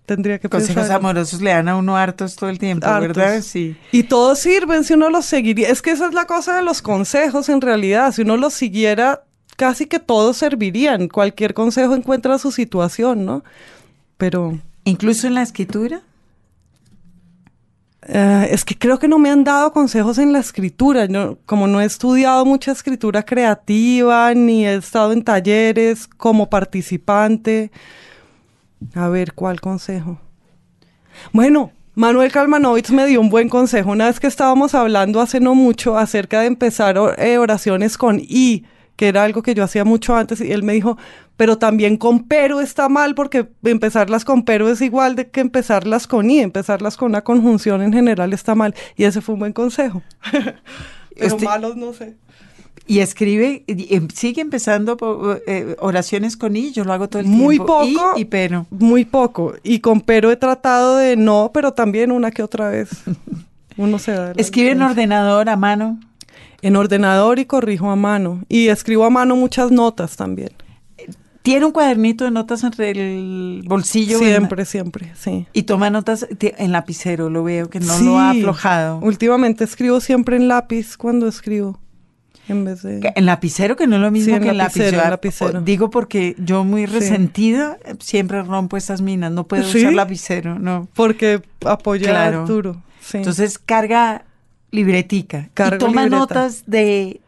[0.08, 0.96] Tendría que Consejos pensar.
[0.96, 3.16] amorosos le dan a uno hartos todo el tiempo, Hartos.
[3.16, 3.40] ¿verdad?
[3.42, 3.76] Sí.
[3.92, 5.68] Y todos sirven si uno los seguiría.
[5.68, 8.10] Es que esa es la cosa de los consejos en realidad.
[8.12, 9.22] Si uno los siguiera,
[9.56, 11.06] casi que todos servirían.
[11.08, 13.44] Cualquier consejo encuentra su situación, ¿no?
[14.16, 16.02] Pero Incluso en la escritura.
[18.06, 21.04] eh, es que creo que no me han dado consejos en la escritura.
[21.06, 27.70] Yo, como no he estudiado mucha escritura creativa, ni he estado en talleres como participante.
[28.94, 30.20] A ver, ¿cuál consejo?
[31.32, 33.90] Bueno, Manuel Kalmanovitz me dio un buen consejo.
[33.90, 38.64] Una vez que estábamos hablando hace no mucho acerca de empezar eh, oraciones con I,
[38.96, 40.96] que era algo que yo hacía mucho antes, y él me dijo,
[41.36, 46.06] pero también con pero está mal, porque empezarlas con pero es igual de que empezarlas
[46.06, 48.74] con I, empezarlas con una conjunción en general está mal.
[48.96, 50.02] Y ese fue un buen consejo.
[50.32, 50.54] pero
[51.16, 52.16] Este- malos no sé.
[52.88, 57.20] Y escribe, y, em- sigue empezando por, eh, oraciones con I, yo lo hago todo
[57.20, 57.84] el Muy tiempo.
[57.84, 58.18] I poco.
[58.18, 58.66] y pero.
[58.70, 59.54] Muy poco.
[59.62, 62.88] Y con pero he tratado de no, pero también una que otra vez.
[63.76, 64.32] Uno se da.
[64.36, 66.00] Escribe en ordenador a mano.
[66.62, 68.42] En ordenador y corrijo a mano.
[68.48, 70.50] Y escribo a mano muchas notas también.
[71.42, 74.18] Tiene un cuadernito de notas entre el bolsillo.
[74.18, 75.46] Siempre, siempre, sí.
[75.52, 78.04] Y toma notas en lapicero, lo veo que no Sí.
[78.04, 78.98] lo ha aflojado.
[79.00, 81.78] Últimamente escribo siempre en lápiz cuando escribo.
[82.48, 83.12] En vez de.
[83.14, 86.64] En lapicero, que no es lo mismo Sí, en que en lapicero, Digo porque yo
[86.64, 89.30] muy resentida eh, siempre rompo estas minas.
[89.32, 89.78] No puedo ¿Sí?
[89.78, 90.88] usar lapicero, no.
[90.94, 92.46] Porque apoya Claro.
[93.00, 93.18] Sí.
[93.18, 94.24] Entonces carga
[94.70, 95.48] libretica.
[95.54, 96.16] Cargo y toma libreta.
[96.18, 97.20] notas de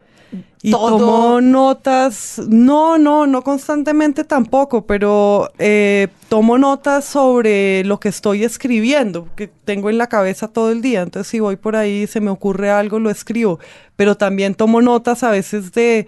[0.63, 0.99] Y todo.
[0.99, 8.45] tomo notas, no, no, no constantemente tampoco, pero eh, tomo notas sobre lo que estoy
[8.45, 11.01] escribiendo, que tengo en la cabeza todo el día.
[11.01, 13.59] Entonces, si voy por ahí y se me ocurre algo, lo escribo.
[13.97, 16.07] Pero también tomo notas a veces de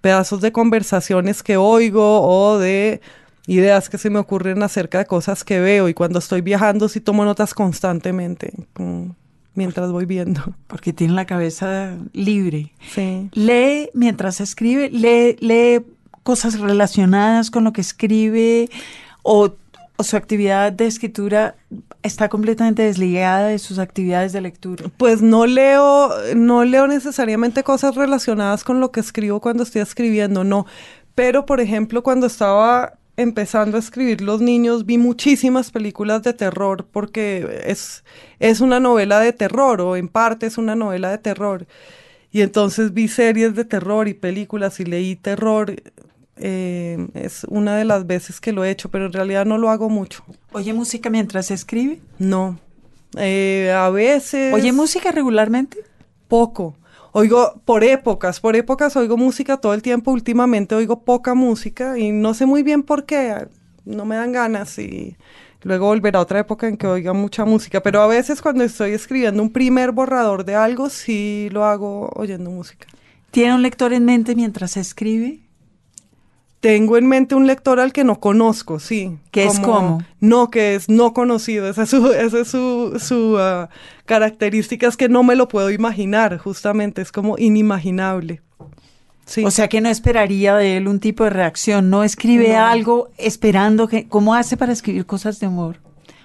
[0.00, 3.00] pedazos de conversaciones que oigo o de
[3.48, 5.88] ideas que se me ocurren acerca de cosas que veo.
[5.88, 9.16] Y cuando estoy viajando, sí tomo notas constantemente, como
[9.54, 10.54] mientras voy viendo.
[10.66, 12.72] Porque tiene la cabeza libre.
[12.94, 13.28] Sí.
[13.32, 15.84] Lee mientras escribe, lee, lee
[16.22, 18.68] cosas relacionadas con lo que escribe
[19.22, 19.54] o,
[19.96, 21.56] o su actividad de escritura
[22.02, 24.90] está completamente desligada de sus actividades de lectura.
[24.96, 30.44] Pues no leo, no leo necesariamente cosas relacionadas con lo que escribo cuando estoy escribiendo,
[30.44, 30.66] no.
[31.14, 36.86] Pero, por ejemplo, cuando estaba empezando a escribir Los Niños, vi muchísimas películas de terror
[36.90, 38.04] porque es,
[38.38, 41.66] es una novela de terror o en parte es una novela de terror.
[42.30, 45.74] Y entonces vi series de terror y películas y leí terror.
[46.36, 49.70] eh, es una de las veces que lo he hecho, pero en realidad no lo
[49.70, 50.24] hago mucho.
[50.52, 51.98] ¿Oye música mientras escribe?
[52.20, 52.60] No.
[53.16, 54.54] Eh, a veces...
[54.54, 55.78] ¿Oye música regularmente?
[56.28, 56.76] Poco.
[57.12, 60.12] Oigo por épocas, por épocas oigo música todo el tiempo.
[60.12, 63.48] Últimamente oigo poca música y no sé muy bien por qué.
[63.84, 65.16] No me dan ganas y
[65.62, 67.82] luego volverá otra época en que oiga mucha música.
[67.82, 72.50] Pero a veces cuando estoy escribiendo un primer borrador de algo, sí lo hago oyendo
[72.50, 72.86] música.
[73.30, 75.47] ¿Tiene un lector en mente mientras escribe?
[76.60, 79.16] Tengo en mente un lector al que no conozco, sí.
[79.30, 80.02] ¿Que es cómo?
[80.18, 81.68] No, que es no conocido.
[81.68, 83.68] Esa es su, esa es su, su ah,
[84.06, 87.00] característica, es que no me lo puedo imaginar, justamente.
[87.00, 88.42] Es como inimaginable.
[89.24, 89.44] Sí.
[89.44, 92.64] O sea que no esperaría de él un tipo de reacción, no escribe No.
[92.64, 94.08] algo esperando que...
[94.08, 95.80] ¿Cómo hace para escribir cosas de humor?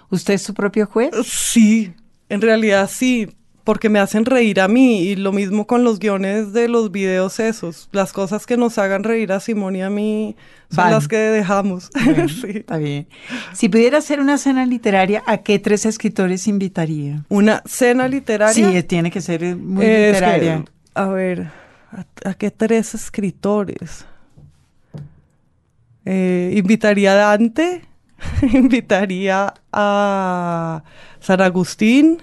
[0.10, 1.12] ¿Usted es su propio juez?
[1.26, 1.94] Sí,
[2.30, 3.28] en realidad sí,
[3.64, 7.40] porque me hacen reír a mí y lo mismo con los guiones de los videos
[7.40, 7.88] esos.
[7.92, 10.36] Las cosas que nos hagan reír a Simón y a mí
[10.70, 10.92] son Van.
[10.92, 11.90] las que dejamos.
[12.42, 12.48] Sí.
[12.58, 13.08] Está bien.
[13.54, 17.24] Si pudiera hacer una cena literaria, ¿a qué tres escritores invitaría?
[17.30, 18.72] Una cena literaria.
[18.72, 20.66] Sí, tiene que ser eh, muy Es que, literaria.
[20.96, 21.52] a ver,
[21.92, 24.06] ¿a, a qué tres escritores?
[26.06, 27.82] Eh, invitaría a Dante,
[28.54, 30.84] invitaría a
[31.22, 32.22] San Agustín,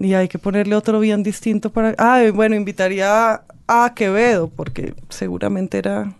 [0.00, 1.94] y hay que ponerle otro bien distinto para...
[1.98, 6.16] Ah, bueno, invitaría a Quevedo, porque seguramente era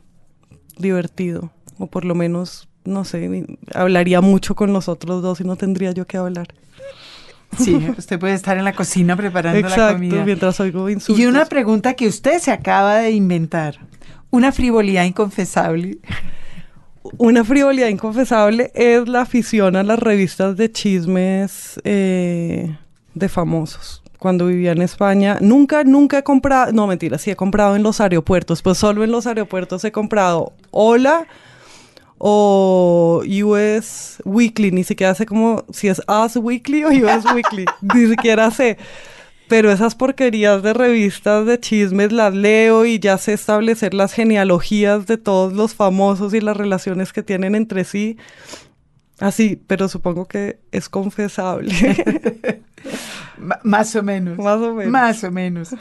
[0.76, 5.56] divertido, o por lo menos, no sé, hablaría mucho con los otros dos y no
[5.56, 6.48] tendría yo que hablar.
[7.58, 10.24] Sí, usted puede estar en la cocina preparando la Exacto, comida.
[10.24, 11.18] mientras oigo insultos.
[11.18, 13.78] Y una pregunta que usted se acaba de inventar.
[14.30, 15.98] Una frivolidad inconfesable.
[17.16, 22.76] Una frivolidad inconfesable es la afición a las revistas de chismes eh,
[23.14, 24.02] de famosos.
[24.18, 28.00] Cuando vivía en España, nunca, nunca he comprado, no mentira, sí he comprado en los
[28.00, 31.26] aeropuertos, pues solo en los aeropuertos he comprado Hola
[32.18, 38.08] o US Weekly, ni siquiera sé cómo, si es Us Weekly o US Weekly, ni
[38.08, 38.76] siquiera sé.
[39.48, 45.06] Pero esas porquerías de revistas de chismes las leo y ya sé establecer las genealogías
[45.06, 48.18] de todos los famosos y las relaciones que tienen entre sí.
[49.20, 51.72] Así, pero supongo que es confesable.
[53.62, 54.38] más o menos.
[54.38, 54.90] Más o menos.
[54.90, 55.74] Más o menos.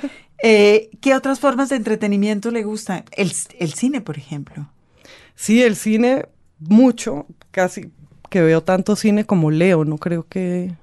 [0.44, 3.06] Eh, ¿Qué otras formas de entretenimiento le gustan?
[3.12, 4.70] El, el, cine, por ejemplo.
[5.36, 6.26] Sí, el cine,
[6.60, 7.26] mucho.
[7.52, 7.92] Casi
[8.30, 9.86] que veo tanto cine como leo.
[9.86, 10.76] No creo que.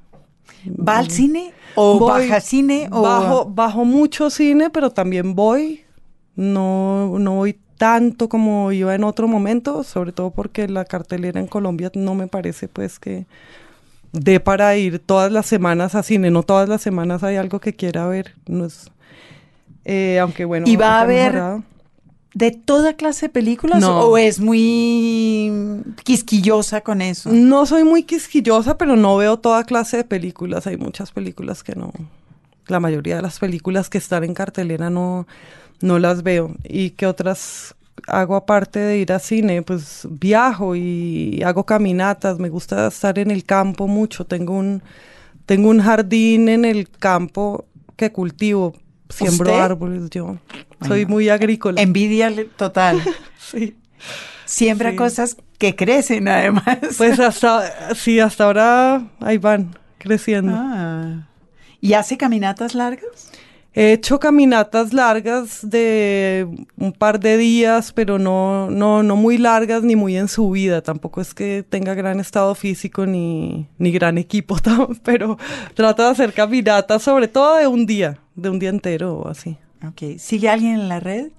[0.67, 1.53] ¿Va al cine?
[1.75, 2.89] ¿O baja cine?
[2.91, 3.03] O...
[3.03, 5.83] Bajo, bajo mucho cine, pero también voy.
[6.35, 11.47] No, no voy tanto como iba en otro momento, sobre todo porque la cartelera en
[11.47, 13.27] Colombia no me parece pues que
[14.12, 17.74] de para ir todas las semanas a cine, no todas las semanas hay algo que
[17.74, 18.91] quiera ver, no es,
[19.85, 20.66] eh, aunque bueno.
[20.66, 21.43] ¿Y va a haber
[22.35, 27.31] de toda clase de películas o es muy quisquillosa con eso?
[27.31, 31.74] No soy muy quisquillosa, pero no veo toda clase de películas, hay muchas películas que
[31.74, 31.93] no,
[32.68, 35.27] la mayoría de las películas que están en cartelera no
[35.81, 36.55] no las veo.
[36.64, 37.74] ¿Y qué otras
[38.07, 39.62] hago aparte de ir a cine?
[39.62, 44.83] Pues viajo y hago caminatas, me gusta estar en el campo mucho, tengo un,
[45.47, 47.66] tengo un jardín en el campo
[47.97, 48.74] que cultivo,
[49.09, 50.37] siembro árboles yo.
[50.87, 51.81] Soy muy agrícola.
[51.81, 53.03] Envidia total.
[53.39, 53.77] sí.
[54.45, 56.79] Siembra cosas que crecen además.
[56.97, 60.53] Pues hasta, sí, hasta ahora ahí van creciendo.
[60.55, 61.27] Ah.
[61.81, 63.31] ¿Y hace caminatas largas?
[63.79, 66.49] He hecho caminatas largas de
[66.79, 70.81] un par de días, pero no, no, no muy largas ni muy en subida.
[70.81, 74.57] Tampoco es que tenga gran estado físico ni, ni gran equipo,
[75.05, 75.37] pero
[75.74, 79.59] trato de hacer caminatas, sobre todo de un día, de un día entero o así.
[79.87, 80.18] Ok.
[80.18, 81.33] ¿Sigue alguien en la red?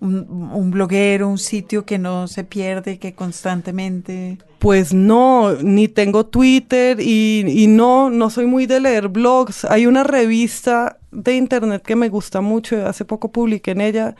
[0.00, 4.38] Un, un, bloguero, un sitio que no se pierde, que constantemente...
[4.62, 9.64] Pues no, ni tengo Twitter y, y, no, no soy muy de leer blogs.
[9.64, 14.14] Hay una revista de internet que me gusta mucho, hace poco publiqué en ella,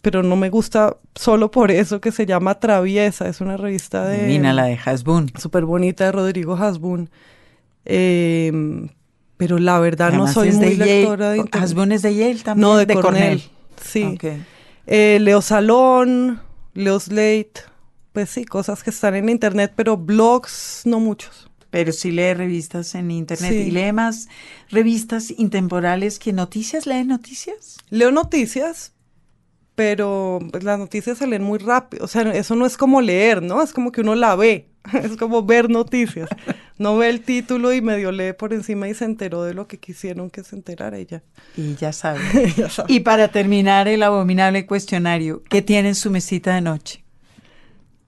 [0.00, 4.26] pero no me gusta solo por eso, que se llama Traviesa, es una revista de...
[4.26, 5.32] Divina, la de Hasbun.
[5.36, 7.10] Súper bonita, de Rodrigo Hasbun.
[7.84, 8.88] Eh,
[9.36, 11.60] pero la verdad no soy muy lectora de internet.
[11.60, 12.68] ¿Hasbun es de Yale también?
[12.68, 13.42] No, de, Cornell.
[13.84, 14.04] Sí.
[14.04, 14.44] Okay.
[14.86, 16.40] Eh, Leo Salón,
[16.72, 17.71] Leo Slate,
[18.12, 22.94] pues sí, cosas que están en internet, pero blogs no muchos pero sí lee revistas
[22.94, 24.28] en internet y lee más
[24.68, 26.86] revistas intemporales que noticias.
[26.86, 27.78] ¿Lee noticias?
[27.88, 28.92] Leo noticias,
[29.74, 32.04] pero pues, las noticias se leen muy rápido.
[32.04, 33.62] O sea, eso no es como leer, ¿no?
[33.62, 34.68] Es como que uno la ve.
[34.92, 36.28] Es como ver noticias.
[36.76, 39.78] No ve el título y medio lee por encima y se enteró de lo que
[39.78, 41.22] quisieron que se enterara y ya.
[41.56, 42.20] Y ya sabe.
[42.56, 42.92] ya sabe.
[42.92, 47.01] Y para terminar el abominable cuestionario, ¿qué tiene en su mesita de noche?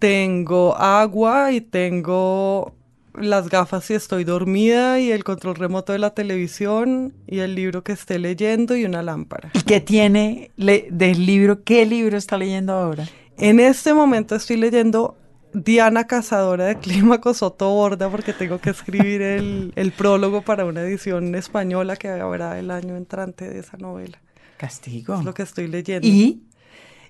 [0.05, 2.75] Tengo agua y tengo
[3.15, 7.83] las gafas si estoy dormida y el control remoto de la televisión y el libro
[7.83, 9.49] que esté leyendo y una lámpara.
[9.55, 11.65] ¿Y qué tiene del libro?
[11.65, 13.09] ¿Qué libro está leyendo ahora?
[13.39, 15.17] En este momento estoy leyendo
[15.55, 20.83] Diana Cazadora de Clímaco Soto Borda porque tengo que escribir el, el prólogo para una
[20.83, 24.21] edición española que habrá el año entrante de esa novela.
[24.59, 25.15] Castigo.
[25.19, 26.07] Es lo que estoy leyendo.
[26.07, 26.43] ¿Y?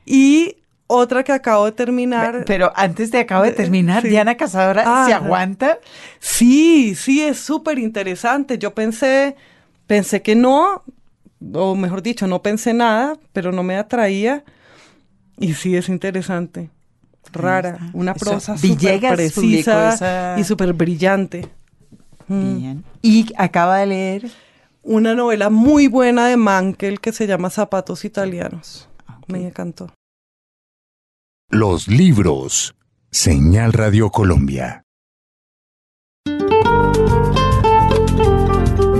[0.07, 2.45] Y otra que acabo de terminar.
[2.47, 5.79] Pero antes de acabo de terminar, Diana Cazadora, ¿se aguanta?
[6.19, 8.59] Sí, sí, es súper interesante.
[8.59, 9.37] Yo pensé,
[9.87, 10.83] pensé que no,
[11.53, 14.45] o mejor dicho, no pensé nada, pero no me atraía.
[15.39, 16.71] Y sí, es interesante.
[17.33, 21.49] Rara, una prosa súper precisa y súper brillante.
[22.29, 22.59] Mm.
[22.59, 22.85] Bien.
[23.03, 24.31] ¿Y acaba de leer?
[24.83, 28.89] Una novela muy buena de Mankel que se llama Zapatos Italianos.
[29.27, 29.91] Me encantó.
[31.55, 32.75] Los libros.
[33.13, 34.83] Señal Radio Colombia.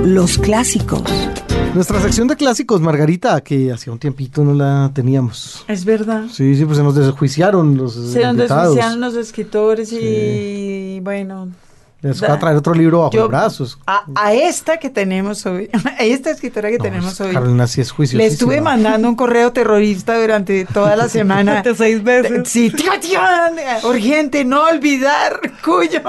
[0.05, 1.03] Los clásicos.
[1.75, 5.65] Nuestra sección de clásicos, Margarita, que hacía un tiempito no la teníamos.
[5.67, 6.27] Es verdad.
[6.31, 11.49] Sí, sí, pues se nos desjuiciaron los Se nos desjuiciaron los escritores y bueno,
[12.05, 13.79] les va a traer otro libro bajo los brazos.
[13.87, 17.33] A, esta que tenemos hoy, a esta escritora que tenemos hoy.
[17.33, 18.19] Carolina sí es juicio.
[18.19, 21.63] Le estuve mandando un correo terrorista durante toda la semana.
[21.63, 22.47] De seis meses.
[22.47, 23.21] Sí, tío, tío,
[23.89, 26.01] urgente, no olvidar, cuyo.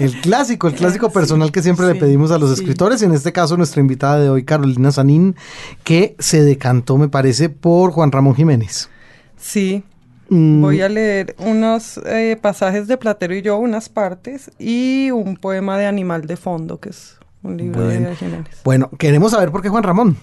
[0.00, 3.02] El clásico, el clásico personal que siempre le pedimos a los escritores.
[3.02, 5.36] En este caso, nuestra invitada de hoy, Carolina Sanín,
[5.84, 8.90] que se decantó, me parece, por Juan Ramón Jiménez.
[9.38, 9.84] Sí.
[10.28, 15.78] Voy a leer unos eh, pasajes de Platero y yo, unas partes, y un poema
[15.78, 18.60] de Animal de Fondo, que es un libro de Jiménez.
[18.64, 20.16] Bueno, queremos saber por qué Juan Ramón.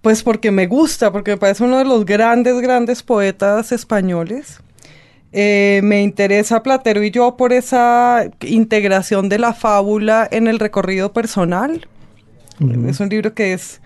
[0.00, 4.60] Pues porque me gusta, porque me parece uno de los grandes, grandes poetas españoles.
[5.32, 11.12] Eh, me interesa Platero y yo por esa integración de la fábula en el recorrido
[11.12, 11.86] personal.
[12.86, 13.80] Es un libro que es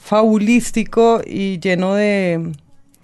[0.00, 2.52] fabulístico y lleno de,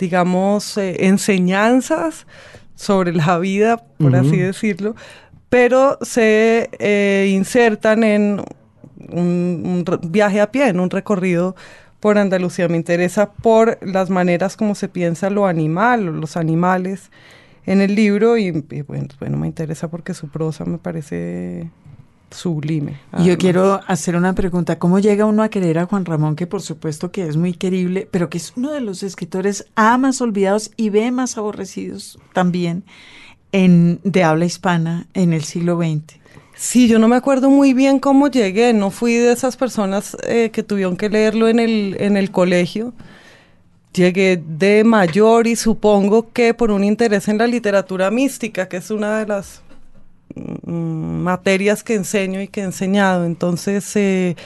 [0.02, 2.26] digamos, eh, enseñanzas
[2.74, 4.96] sobre la vida, por así decirlo,
[5.48, 8.42] pero se eh, insertan en
[9.12, 11.54] un, viaje a pie, en un recorrido
[12.00, 12.66] por Andalucía.
[12.66, 17.12] Me interesa por las maneras como se piensa lo animal, los animales
[17.64, 18.50] en el libro y,
[18.88, 21.70] bueno, bueno, me interesa porque su prosa me parece
[22.32, 22.98] sublime.
[23.24, 24.78] Yo quiero hacer una pregunta.
[24.78, 28.08] ¿Cómo llega uno a querer a Juan Ramón, que por supuesto que es muy querible,
[28.10, 32.84] pero que es uno de los escritores A más olvidados y B más aborrecidos también
[33.52, 36.22] en, de habla hispana en el siglo XX?
[36.54, 38.72] Sí, yo no me acuerdo muy bien cómo llegué.
[38.72, 42.92] No fui de esas personas eh, que tuvieron que leerlo en el, en el colegio.
[43.92, 48.90] Llegué de mayor y supongo que por un interés en la literatura mística, que es
[48.90, 49.62] una de las
[50.34, 53.24] materias que enseño y que he enseñado.
[53.24, 54.36] Entonces, eh,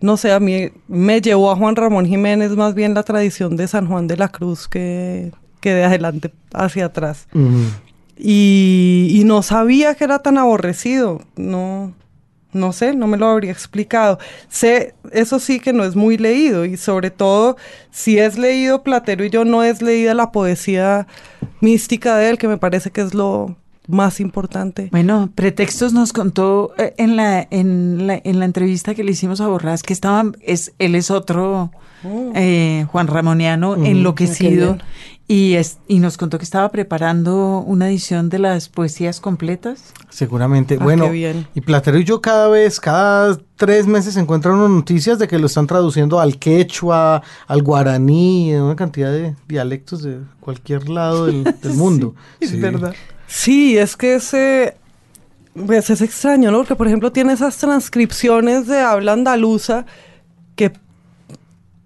[0.00, 3.68] no sé, a mí me llevó a Juan Ramón Jiménez más bien la tradición de
[3.68, 7.26] San Juan de la Cruz que, que de adelante hacia atrás.
[8.16, 11.22] y, y, no sabía que era tan aborrecido.
[11.36, 11.94] No,
[12.52, 14.18] no sé, no me lo habría explicado.
[14.48, 17.56] Sé, eso sí que no es muy leído y sobre todo
[17.90, 21.06] si es leído Platero y yo no es leída la poesía
[21.60, 23.56] mística de él, que me parece que es lo
[23.90, 24.88] más importante.
[24.90, 29.40] Bueno, Pretextos nos contó eh, en la, en la, en la entrevista que le hicimos
[29.40, 31.70] a Borrás que estaban, es, él es otro
[32.04, 32.32] oh.
[32.34, 34.78] eh, Juan Ramoniano enloquecido
[35.30, 39.92] y, es, y nos contó que estaba preparando una edición de las poesías completas.
[40.08, 40.76] Seguramente.
[40.80, 45.28] Ah, bueno, y Platero y yo cada vez, cada tres meses encuentran unas noticias de
[45.28, 51.26] que lo están traduciendo al quechua, al guaraní, una cantidad de dialectos de cualquier lado
[51.26, 51.44] del,
[51.76, 52.16] mundo.
[52.40, 52.92] Es verdad.
[53.32, 54.74] Sí, es que ese,
[55.54, 56.58] pues es extraño, ¿no?
[56.58, 59.86] Porque, por ejemplo, tiene esas transcripciones de habla andaluza
[60.56, 60.72] que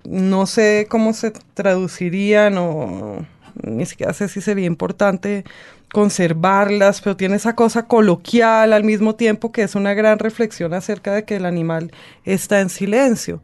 [0.04, 3.26] no sé cómo se traducirían o
[3.62, 5.44] ni siquiera sé si sería importante
[5.92, 11.12] conservarlas, pero tiene esa cosa coloquial al mismo tiempo que es una gran reflexión acerca
[11.12, 11.92] de que el animal
[12.24, 13.42] está en silencio.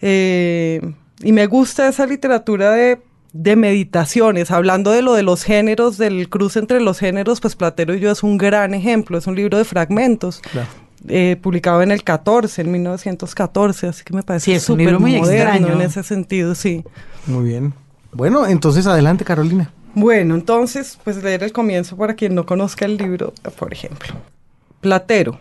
[0.00, 0.80] Eh,
[1.22, 2.98] y me gusta esa literatura de
[3.32, 7.94] de meditaciones, hablando de lo de los géneros, del cruce entre los géneros, pues Platero
[7.94, 10.40] y yo es un gran ejemplo, es un libro de fragmentos.
[11.06, 15.80] Eh, publicado en el 14, en 1914, así que me parece súper muy moderno en
[15.82, 16.84] ese sentido, sí.
[17.26, 17.72] Muy bien.
[18.12, 19.72] Bueno, entonces adelante, Carolina.
[19.94, 24.14] Bueno, entonces, pues leer el comienzo para quien no conozca el libro, por ejemplo.
[24.80, 25.38] Platero.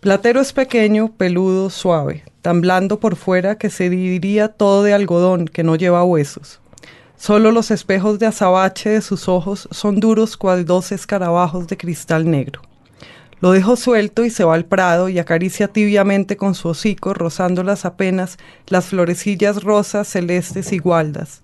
[0.00, 5.46] Platero es pequeño, peludo, suave, tan blando por fuera que se diría todo de algodón
[5.46, 6.60] que no lleva huesos.
[7.16, 12.28] Solo los espejos de azabache de sus ojos son duros cual dos escarabajos de cristal
[12.28, 12.60] negro.
[13.40, 17.84] Lo dejo suelto y se va al prado y acaricia tibiamente con su hocico, rozándolas
[17.84, 21.42] apenas las florecillas rosas, celestes y gualdas.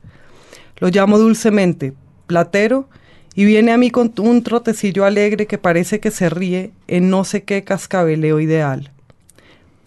[0.78, 1.94] Lo llamo dulcemente,
[2.26, 2.88] platero,
[3.34, 7.22] y viene a mí con un trotecillo alegre que parece que se ríe en no
[7.22, 8.90] sé qué cascabeleo ideal.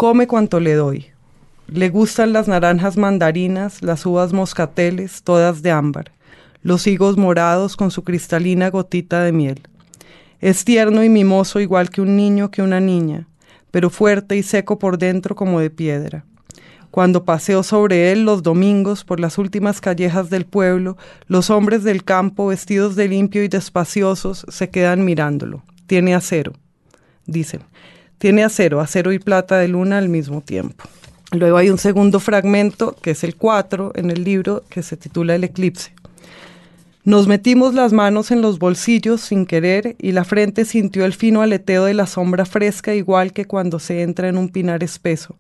[0.02, 1.06] Come cuanto le doy.
[1.68, 6.12] Le gustan las naranjas mandarinas, las uvas moscateles, todas de ámbar,
[6.64, 9.62] los higos morados con su cristalina gotita de miel.
[10.40, 13.28] Es tierno y mimoso igual que un niño que una niña,
[13.70, 16.26] pero fuerte y seco por dentro como de piedra.
[16.90, 20.98] Cuando paseo sobre él los domingos por las últimas callejas del pueblo,
[21.28, 25.62] los hombres del campo, vestidos de limpio y despaciosos, se quedan mirándolo.
[25.86, 26.54] Tiene acero,
[27.28, 27.62] dicen.
[28.22, 30.84] Tiene acero, acero y plata de luna al mismo tiempo.
[31.32, 35.34] Luego hay un segundo fragmento, que es el 4 en el libro, que se titula
[35.34, 35.92] El eclipse.
[37.04, 41.42] Nos metimos las manos en los bolsillos sin querer y la frente sintió el fino
[41.42, 45.36] aleteo de la sombra fresca igual que cuando se entra en un pinar espeso.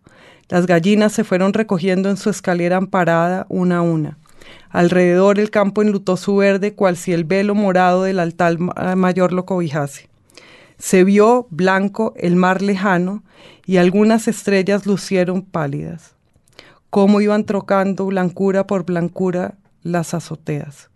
[0.49, 4.17] Las gallinas se fueron recogiendo en su escalera amparada una a una.
[4.71, 9.45] Alrededor el campo enlutó su verde cual si el velo morado del altar mayor lo
[9.45, 10.10] cobijase.
[10.81, 13.21] Se vio blanco el mar lejano
[13.67, 16.15] y algunas estrellas lucieron pálidas.
[16.89, 19.53] Cómo iban trocando blancura por blancura
[19.83, 20.89] las azoteas.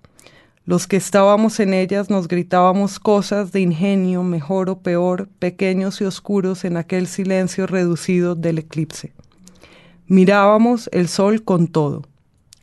[0.65, 6.05] Los que estábamos en ellas nos gritábamos cosas de ingenio, mejor o peor, pequeños y
[6.05, 9.13] oscuros en aquel silencio reducido del eclipse.
[10.07, 12.01] Mirábamos el sol con todo,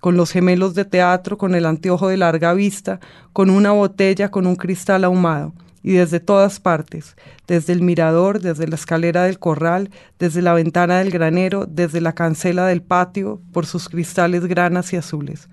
[0.01, 2.99] con los gemelos de teatro, con el anteojo de larga vista,
[3.33, 5.53] con una botella, con un cristal ahumado,
[5.83, 7.17] y desde todas partes,
[7.47, 12.15] desde el mirador, desde la escalera del corral, desde la ventana del granero, desde la
[12.15, 15.49] cancela del patio, por sus cristales granas y azules.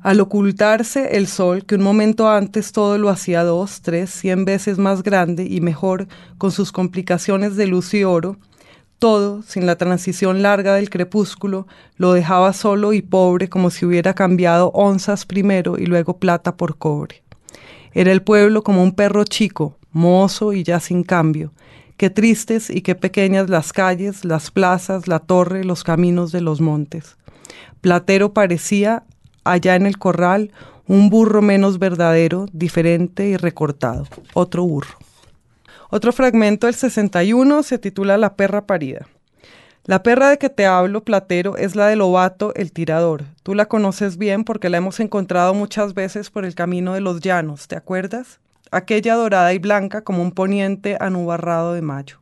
[0.00, 4.78] Al ocultarse el sol, que un momento antes todo lo hacía dos, tres, cien veces
[4.78, 6.06] más grande y mejor,
[6.38, 8.38] con sus complicaciones de luz y oro,
[8.98, 14.14] todo, sin la transición larga del crepúsculo, lo dejaba solo y pobre como si hubiera
[14.14, 17.22] cambiado onzas primero y luego plata por cobre.
[17.92, 21.52] Era el pueblo como un perro chico, mozo y ya sin cambio.
[21.96, 26.60] Qué tristes y qué pequeñas las calles, las plazas, la torre, los caminos de los
[26.60, 27.16] montes.
[27.80, 29.04] Platero parecía,
[29.44, 30.52] allá en el corral,
[30.86, 34.06] un burro menos verdadero, diferente y recortado.
[34.34, 34.96] Otro burro.
[35.90, 39.06] Otro fragmento del 61 se titula La perra parida.
[39.88, 43.24] La perra de que te hablo, Platero, es la de Lobato, el tirador.
[43.42, 47.22] Tú la conoces bien porque la hemos encontrado muchas veces por el camino de los
[47.22, 48.38] llanos, ¿te acuerdas?
[48.70, 52.18] Aquella dorada y blanca como un poniente anubarrado de mayo.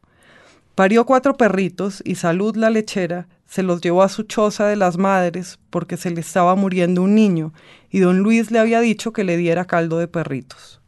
[0.77, 4.97] Parió cuatro perritos y Salud la lechera se los llevó a su choza de las
[4.97, 7.53] madres porque se le estaba muriendo un niño
[7.91, 10.81] y don Luis le había dicho que le diera caldo de perritos.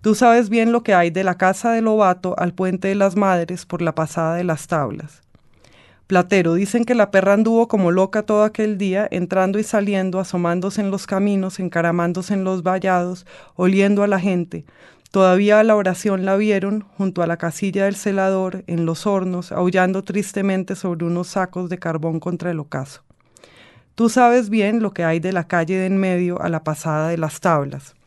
[0.00, 3.14] Tú sabes bien lo que hay de la casa de Lobato al puente de las
[3.14, 5.27] madres por la pasada de las tablas.
[6.08, 10.80] Platero, dicen que la perra anduvo como loca todo aquel día, entrando y saliendo, asomándose
[10.80, 14.64] en los caminos, encaramándose en los vallados, oliendo a la gente.
[15.10, 19.52] Todavía a la oración la vieron, junto a la casilla del celador, en los hornos,
[19.52, 23.02] aullando tristemente sobre unos sacos de carbón contra el ocaso.
[23.94, 27.10] Tú sabes bien lo que hay de la calle de en medio a la pasada
[27.10, 27.97] de las tablas.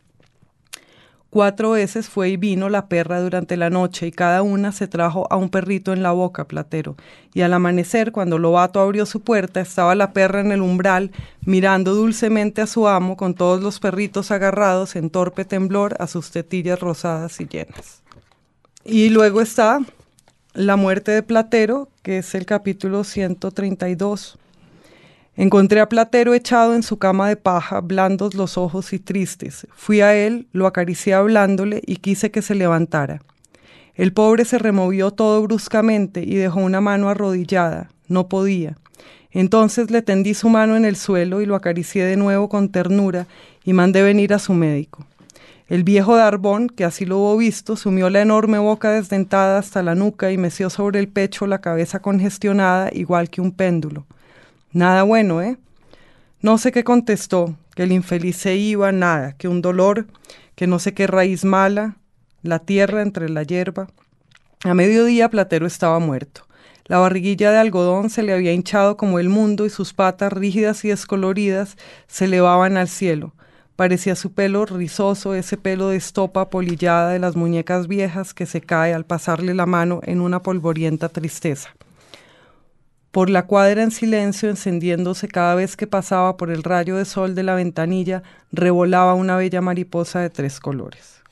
[1.32, 5.26] Cuatro veces fue y vino la perra durante la noche y cada una se trajo
[5.30, 6.94] a un perrito en la boca, Platero.
[7.32, 11.10] Y al amanecer, cuando Lobato abrió su puerta, estaba la perra en el umbral,
[11.46, 16.30] mirando dulcemente a su amo con todos los perritos agarrados en torpe temblor a sus
[16.32, 18.02] tetillas rosadas y llenas.
[18.84, 19.80] Y luego está
[20.52, 24.38] La muerte de Platero, que es el capítulo 132.
[25.34, 29.66] Encontré a Platero echado en su cama de paja, blandos los ojos y tristes.
[29.74, 33.22] Fui a él, lo acaricié hablándole y quise que se levantara.
[33.94, 37.88] El pobre se removió todo bruscamente y dejó una mano arrodillada.
[38.08, 38.76] No podía.
[39.30, 43.26] Entonces le tendí su mano en el suelo y lo acaricié de nuevo con ternura
[43.64, 45.06] y mandé venir a su médico.
[45.66, 49.94] El viejo Darbón, que así lo hubo visto, sumió la enorme boca desdentada hasta la
[49.94, 54.04] nuca y meció sobre el pecho la cabeza congestionada igual que un péndulo.
[54.72, 55.58] Nada bueno, ¿eh?
[56.40, 60.06] No sé qué contestó, que el infeliz se iba, nada, que un dolor,
[60.54, 61.96] que no sé qué raíz mala,
[62.42, 63.88] la tierra entre la hierba.
[64.64, 66.46] A mediodía Platero estaba muerto.
[66.86, 70.84] La barriguilla de algodón se le había hinchado como el mundo y sus patas rígidas
[70.84, 73.34] y descoloridas se elevaban al cielo.
[73.76, 78.60] Parecía su pelo rizoso, ese pelo de estopa polillada de las muñecas viejas que se
[78.60, 81.70] cae al pasarle la mano en una polvorienta tristeza.
[83.12, 87.36] Por la cuadra en silencio, encendiéndose cada vez que pasaba por el rayo de sol
[87.36, 91.22] de la ventanilla, revolaba una bella mariposa de tres colores.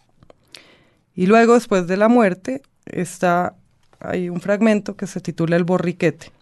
[1.16, 3.56] Y luego, después de la muerte, está
[4.00, 6.32] hay un fragmento que se titula El borriquete.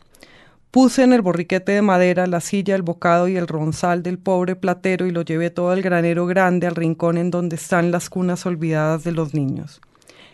[0.71, 4.55] Puse en el borriquete de madera la silla, el bocado y el ronzal del pobre
[4.55, 8.47] platero y lo llevé todo al granero grande, al rincón en donde están las cunas
[8.47, 9.81] olvidadas de los niños.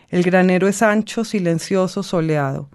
[0.09, 2.69] El granero es ancho, silencioso, soleado.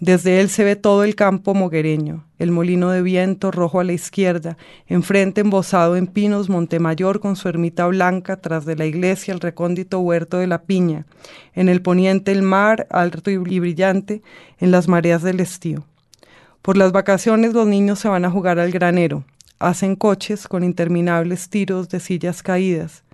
[0.00, 3.92] Desde él se ve todo el campo moguereño, el molino de viento rojo a la
[3.92, 9.40] izquierda, enfrente embosado en pinos Montemayor con su ermita blanca, tras de la iglesia el
[9.40, 11.04] recóndito huerto de la piña,
[11.54, 14.22] en el poniente el mar alto y brillante
[14.58, 15.84] en las mareas del estío.
[16.62, 19.24] Por las vacaciones los niños se van a jugar al granero,
[19.58, 23.04] hacen coches con interminables tiros de sillas caídas,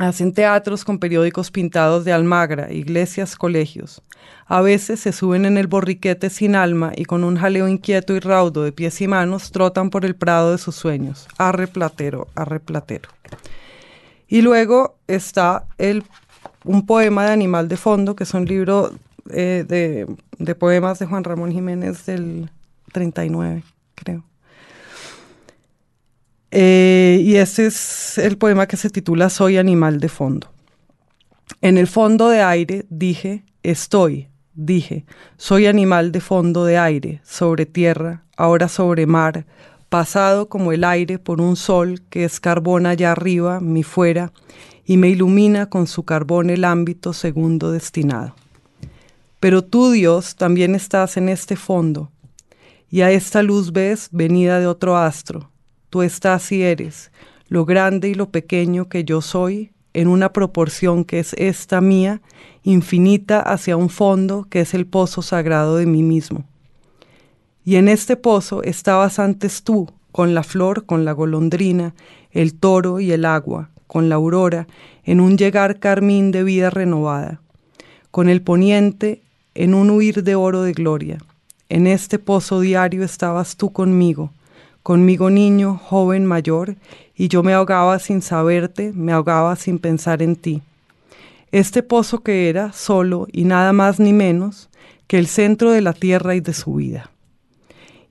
[0.00, 4.00] Hacen teatros con periódicos pintados de Almagra, iglesias, colegios.
[4.46, 8.18] A veces se suben en el borriquete sin alma y con un jaleo inquieto y
[8.18, 11.28] raudo de pies y manos trotan por el prado de sus sueños.
[11.36, 13.10] Arre platero, arre platero.
[14.26, 16.02] Y luego está el,
[16.64, 18.92] un poema de Animal de Fondo, que es un libro
[19.28, 20.06] eh, de,
[20.38, 22.50] de poemas de Juan Ramón Jiménez del
[22.92, 23.64] 39,
[23.96, 24.29] creo.
[26.50, 30.48] Eh, y ese es el poema que se titula Soy animal de fondo.
[31.60, 35.04] En el fondo de aire dije, estoy, dije,
[35.36, 39.46] soy animal de fondo de aire, sobre tierra, ahora sobre mar,
[39.88, 44.32] pasado como el aire por un sol que es carbón allá arriba, mi fuera,
[44.84, 48.34] y me ilumina con su carbón el ámbito segundo destinado.
[49.38, 52.10] Pero tú, Dios, también estás en este fondo,
[52.90, 55.49] y a esta luz ves venida de otro astro,
[55.90, 57.10] tú estás y eres,
[57.48, 62.22] lo grande y lo pequeño que yo soy, en una proporción que es esta mía,
[62.62, 66.44] infinita hacia un fondo que es el pozo sagrado de mí mismo.
[67.64, 71.94] Y en este pozo estabas antes tú, con la flor, con la golondrina,
[72.30, 74.66] el toro y el agua, con la aurora,
[75.04, 77.40] en un llegar carmín de vida renovada,
[78.10, 79.22] con el poniente,
[79.54, 81.18] en un huir de oro de gloria.
[81.68, 84.32] En este pozo diario estabas tú conmigo,
[84.82, 86.76] conmigo niño, joven, mayor,
[87.14, 90.62] y yo me ahogaba sin saberte, me ahogaba sin pensar en ti.
[91.52, 94.70] este pozo que era solo y nada más ni menos
[95.06, 97.10] que el centro de la tierra y de su vida.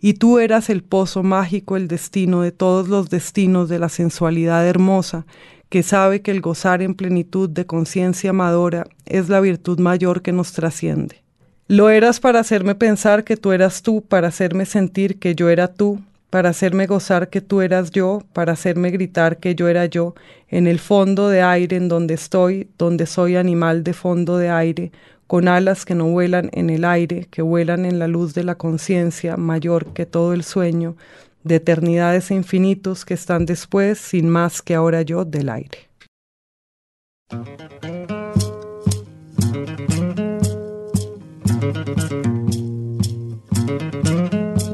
[0.02, 4.68] Y tú eras el pozo mágico, el destino de todos los destinos de la sensualidad
[4.68, 5.26] hermosa,
[5.70, 10.32] que sabe que el gozar en plenitud de conciencia amadora es la virtud mayor que
[10.32, 11.24] nos trasciende.
[11.68, 15.68] Lo eras para hacerme pensar que tú eras tú, para hacerme sentir que yo era
[15.68, 20.14] tú, para hacerme gozar que tú eras yo, para hacerme gritar que yo era yo,
[20.48, 24.92] en el fondo de aire en donde estoy, donde soy animal de fondo de aire,
[25.28, 28.56] con alas que no vuelan en el aire, que vuelan en la luz de la
[28.56, 30.96] conciencia mayor que todo el sueño,
[31.44, 35.90] de eternidades e infinitos que están después, sin más que ahora yo, del aire.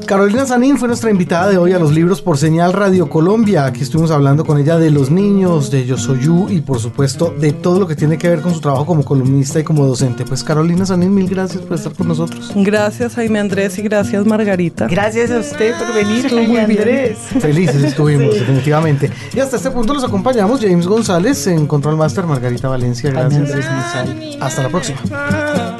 [0.06, 3.66] Carolina Sanín fue nuestra invitada de hoy a los libros por Señal Radio Colombia.
[3.66, 7.34] Aquí estuvimos hablando con ella de los niños, de Yo Soy You y por supuesto
[7.36, 10.24] de todo lo que tiene que ver con su trabajo como columnista y como docente.
[10.24, 12.52] Pues Carolina Sanín, mil gracias por estar con nosotros.
[12.54, 14.86] Gracias Jaime Andrés y gracias Margarita.
[14.86, 17.18] Gracias a usted por venir, Jaime Andrés.
[17.40, 19.10] Felices estuvimos, definitivamente.
[19.34, 23.10] Y hasta este punto los acompañamos James González en Control Master, Margarita Valencia.
[23.10, 23.50] Gracias.
[24.40, 25.75] Hasta la próxima.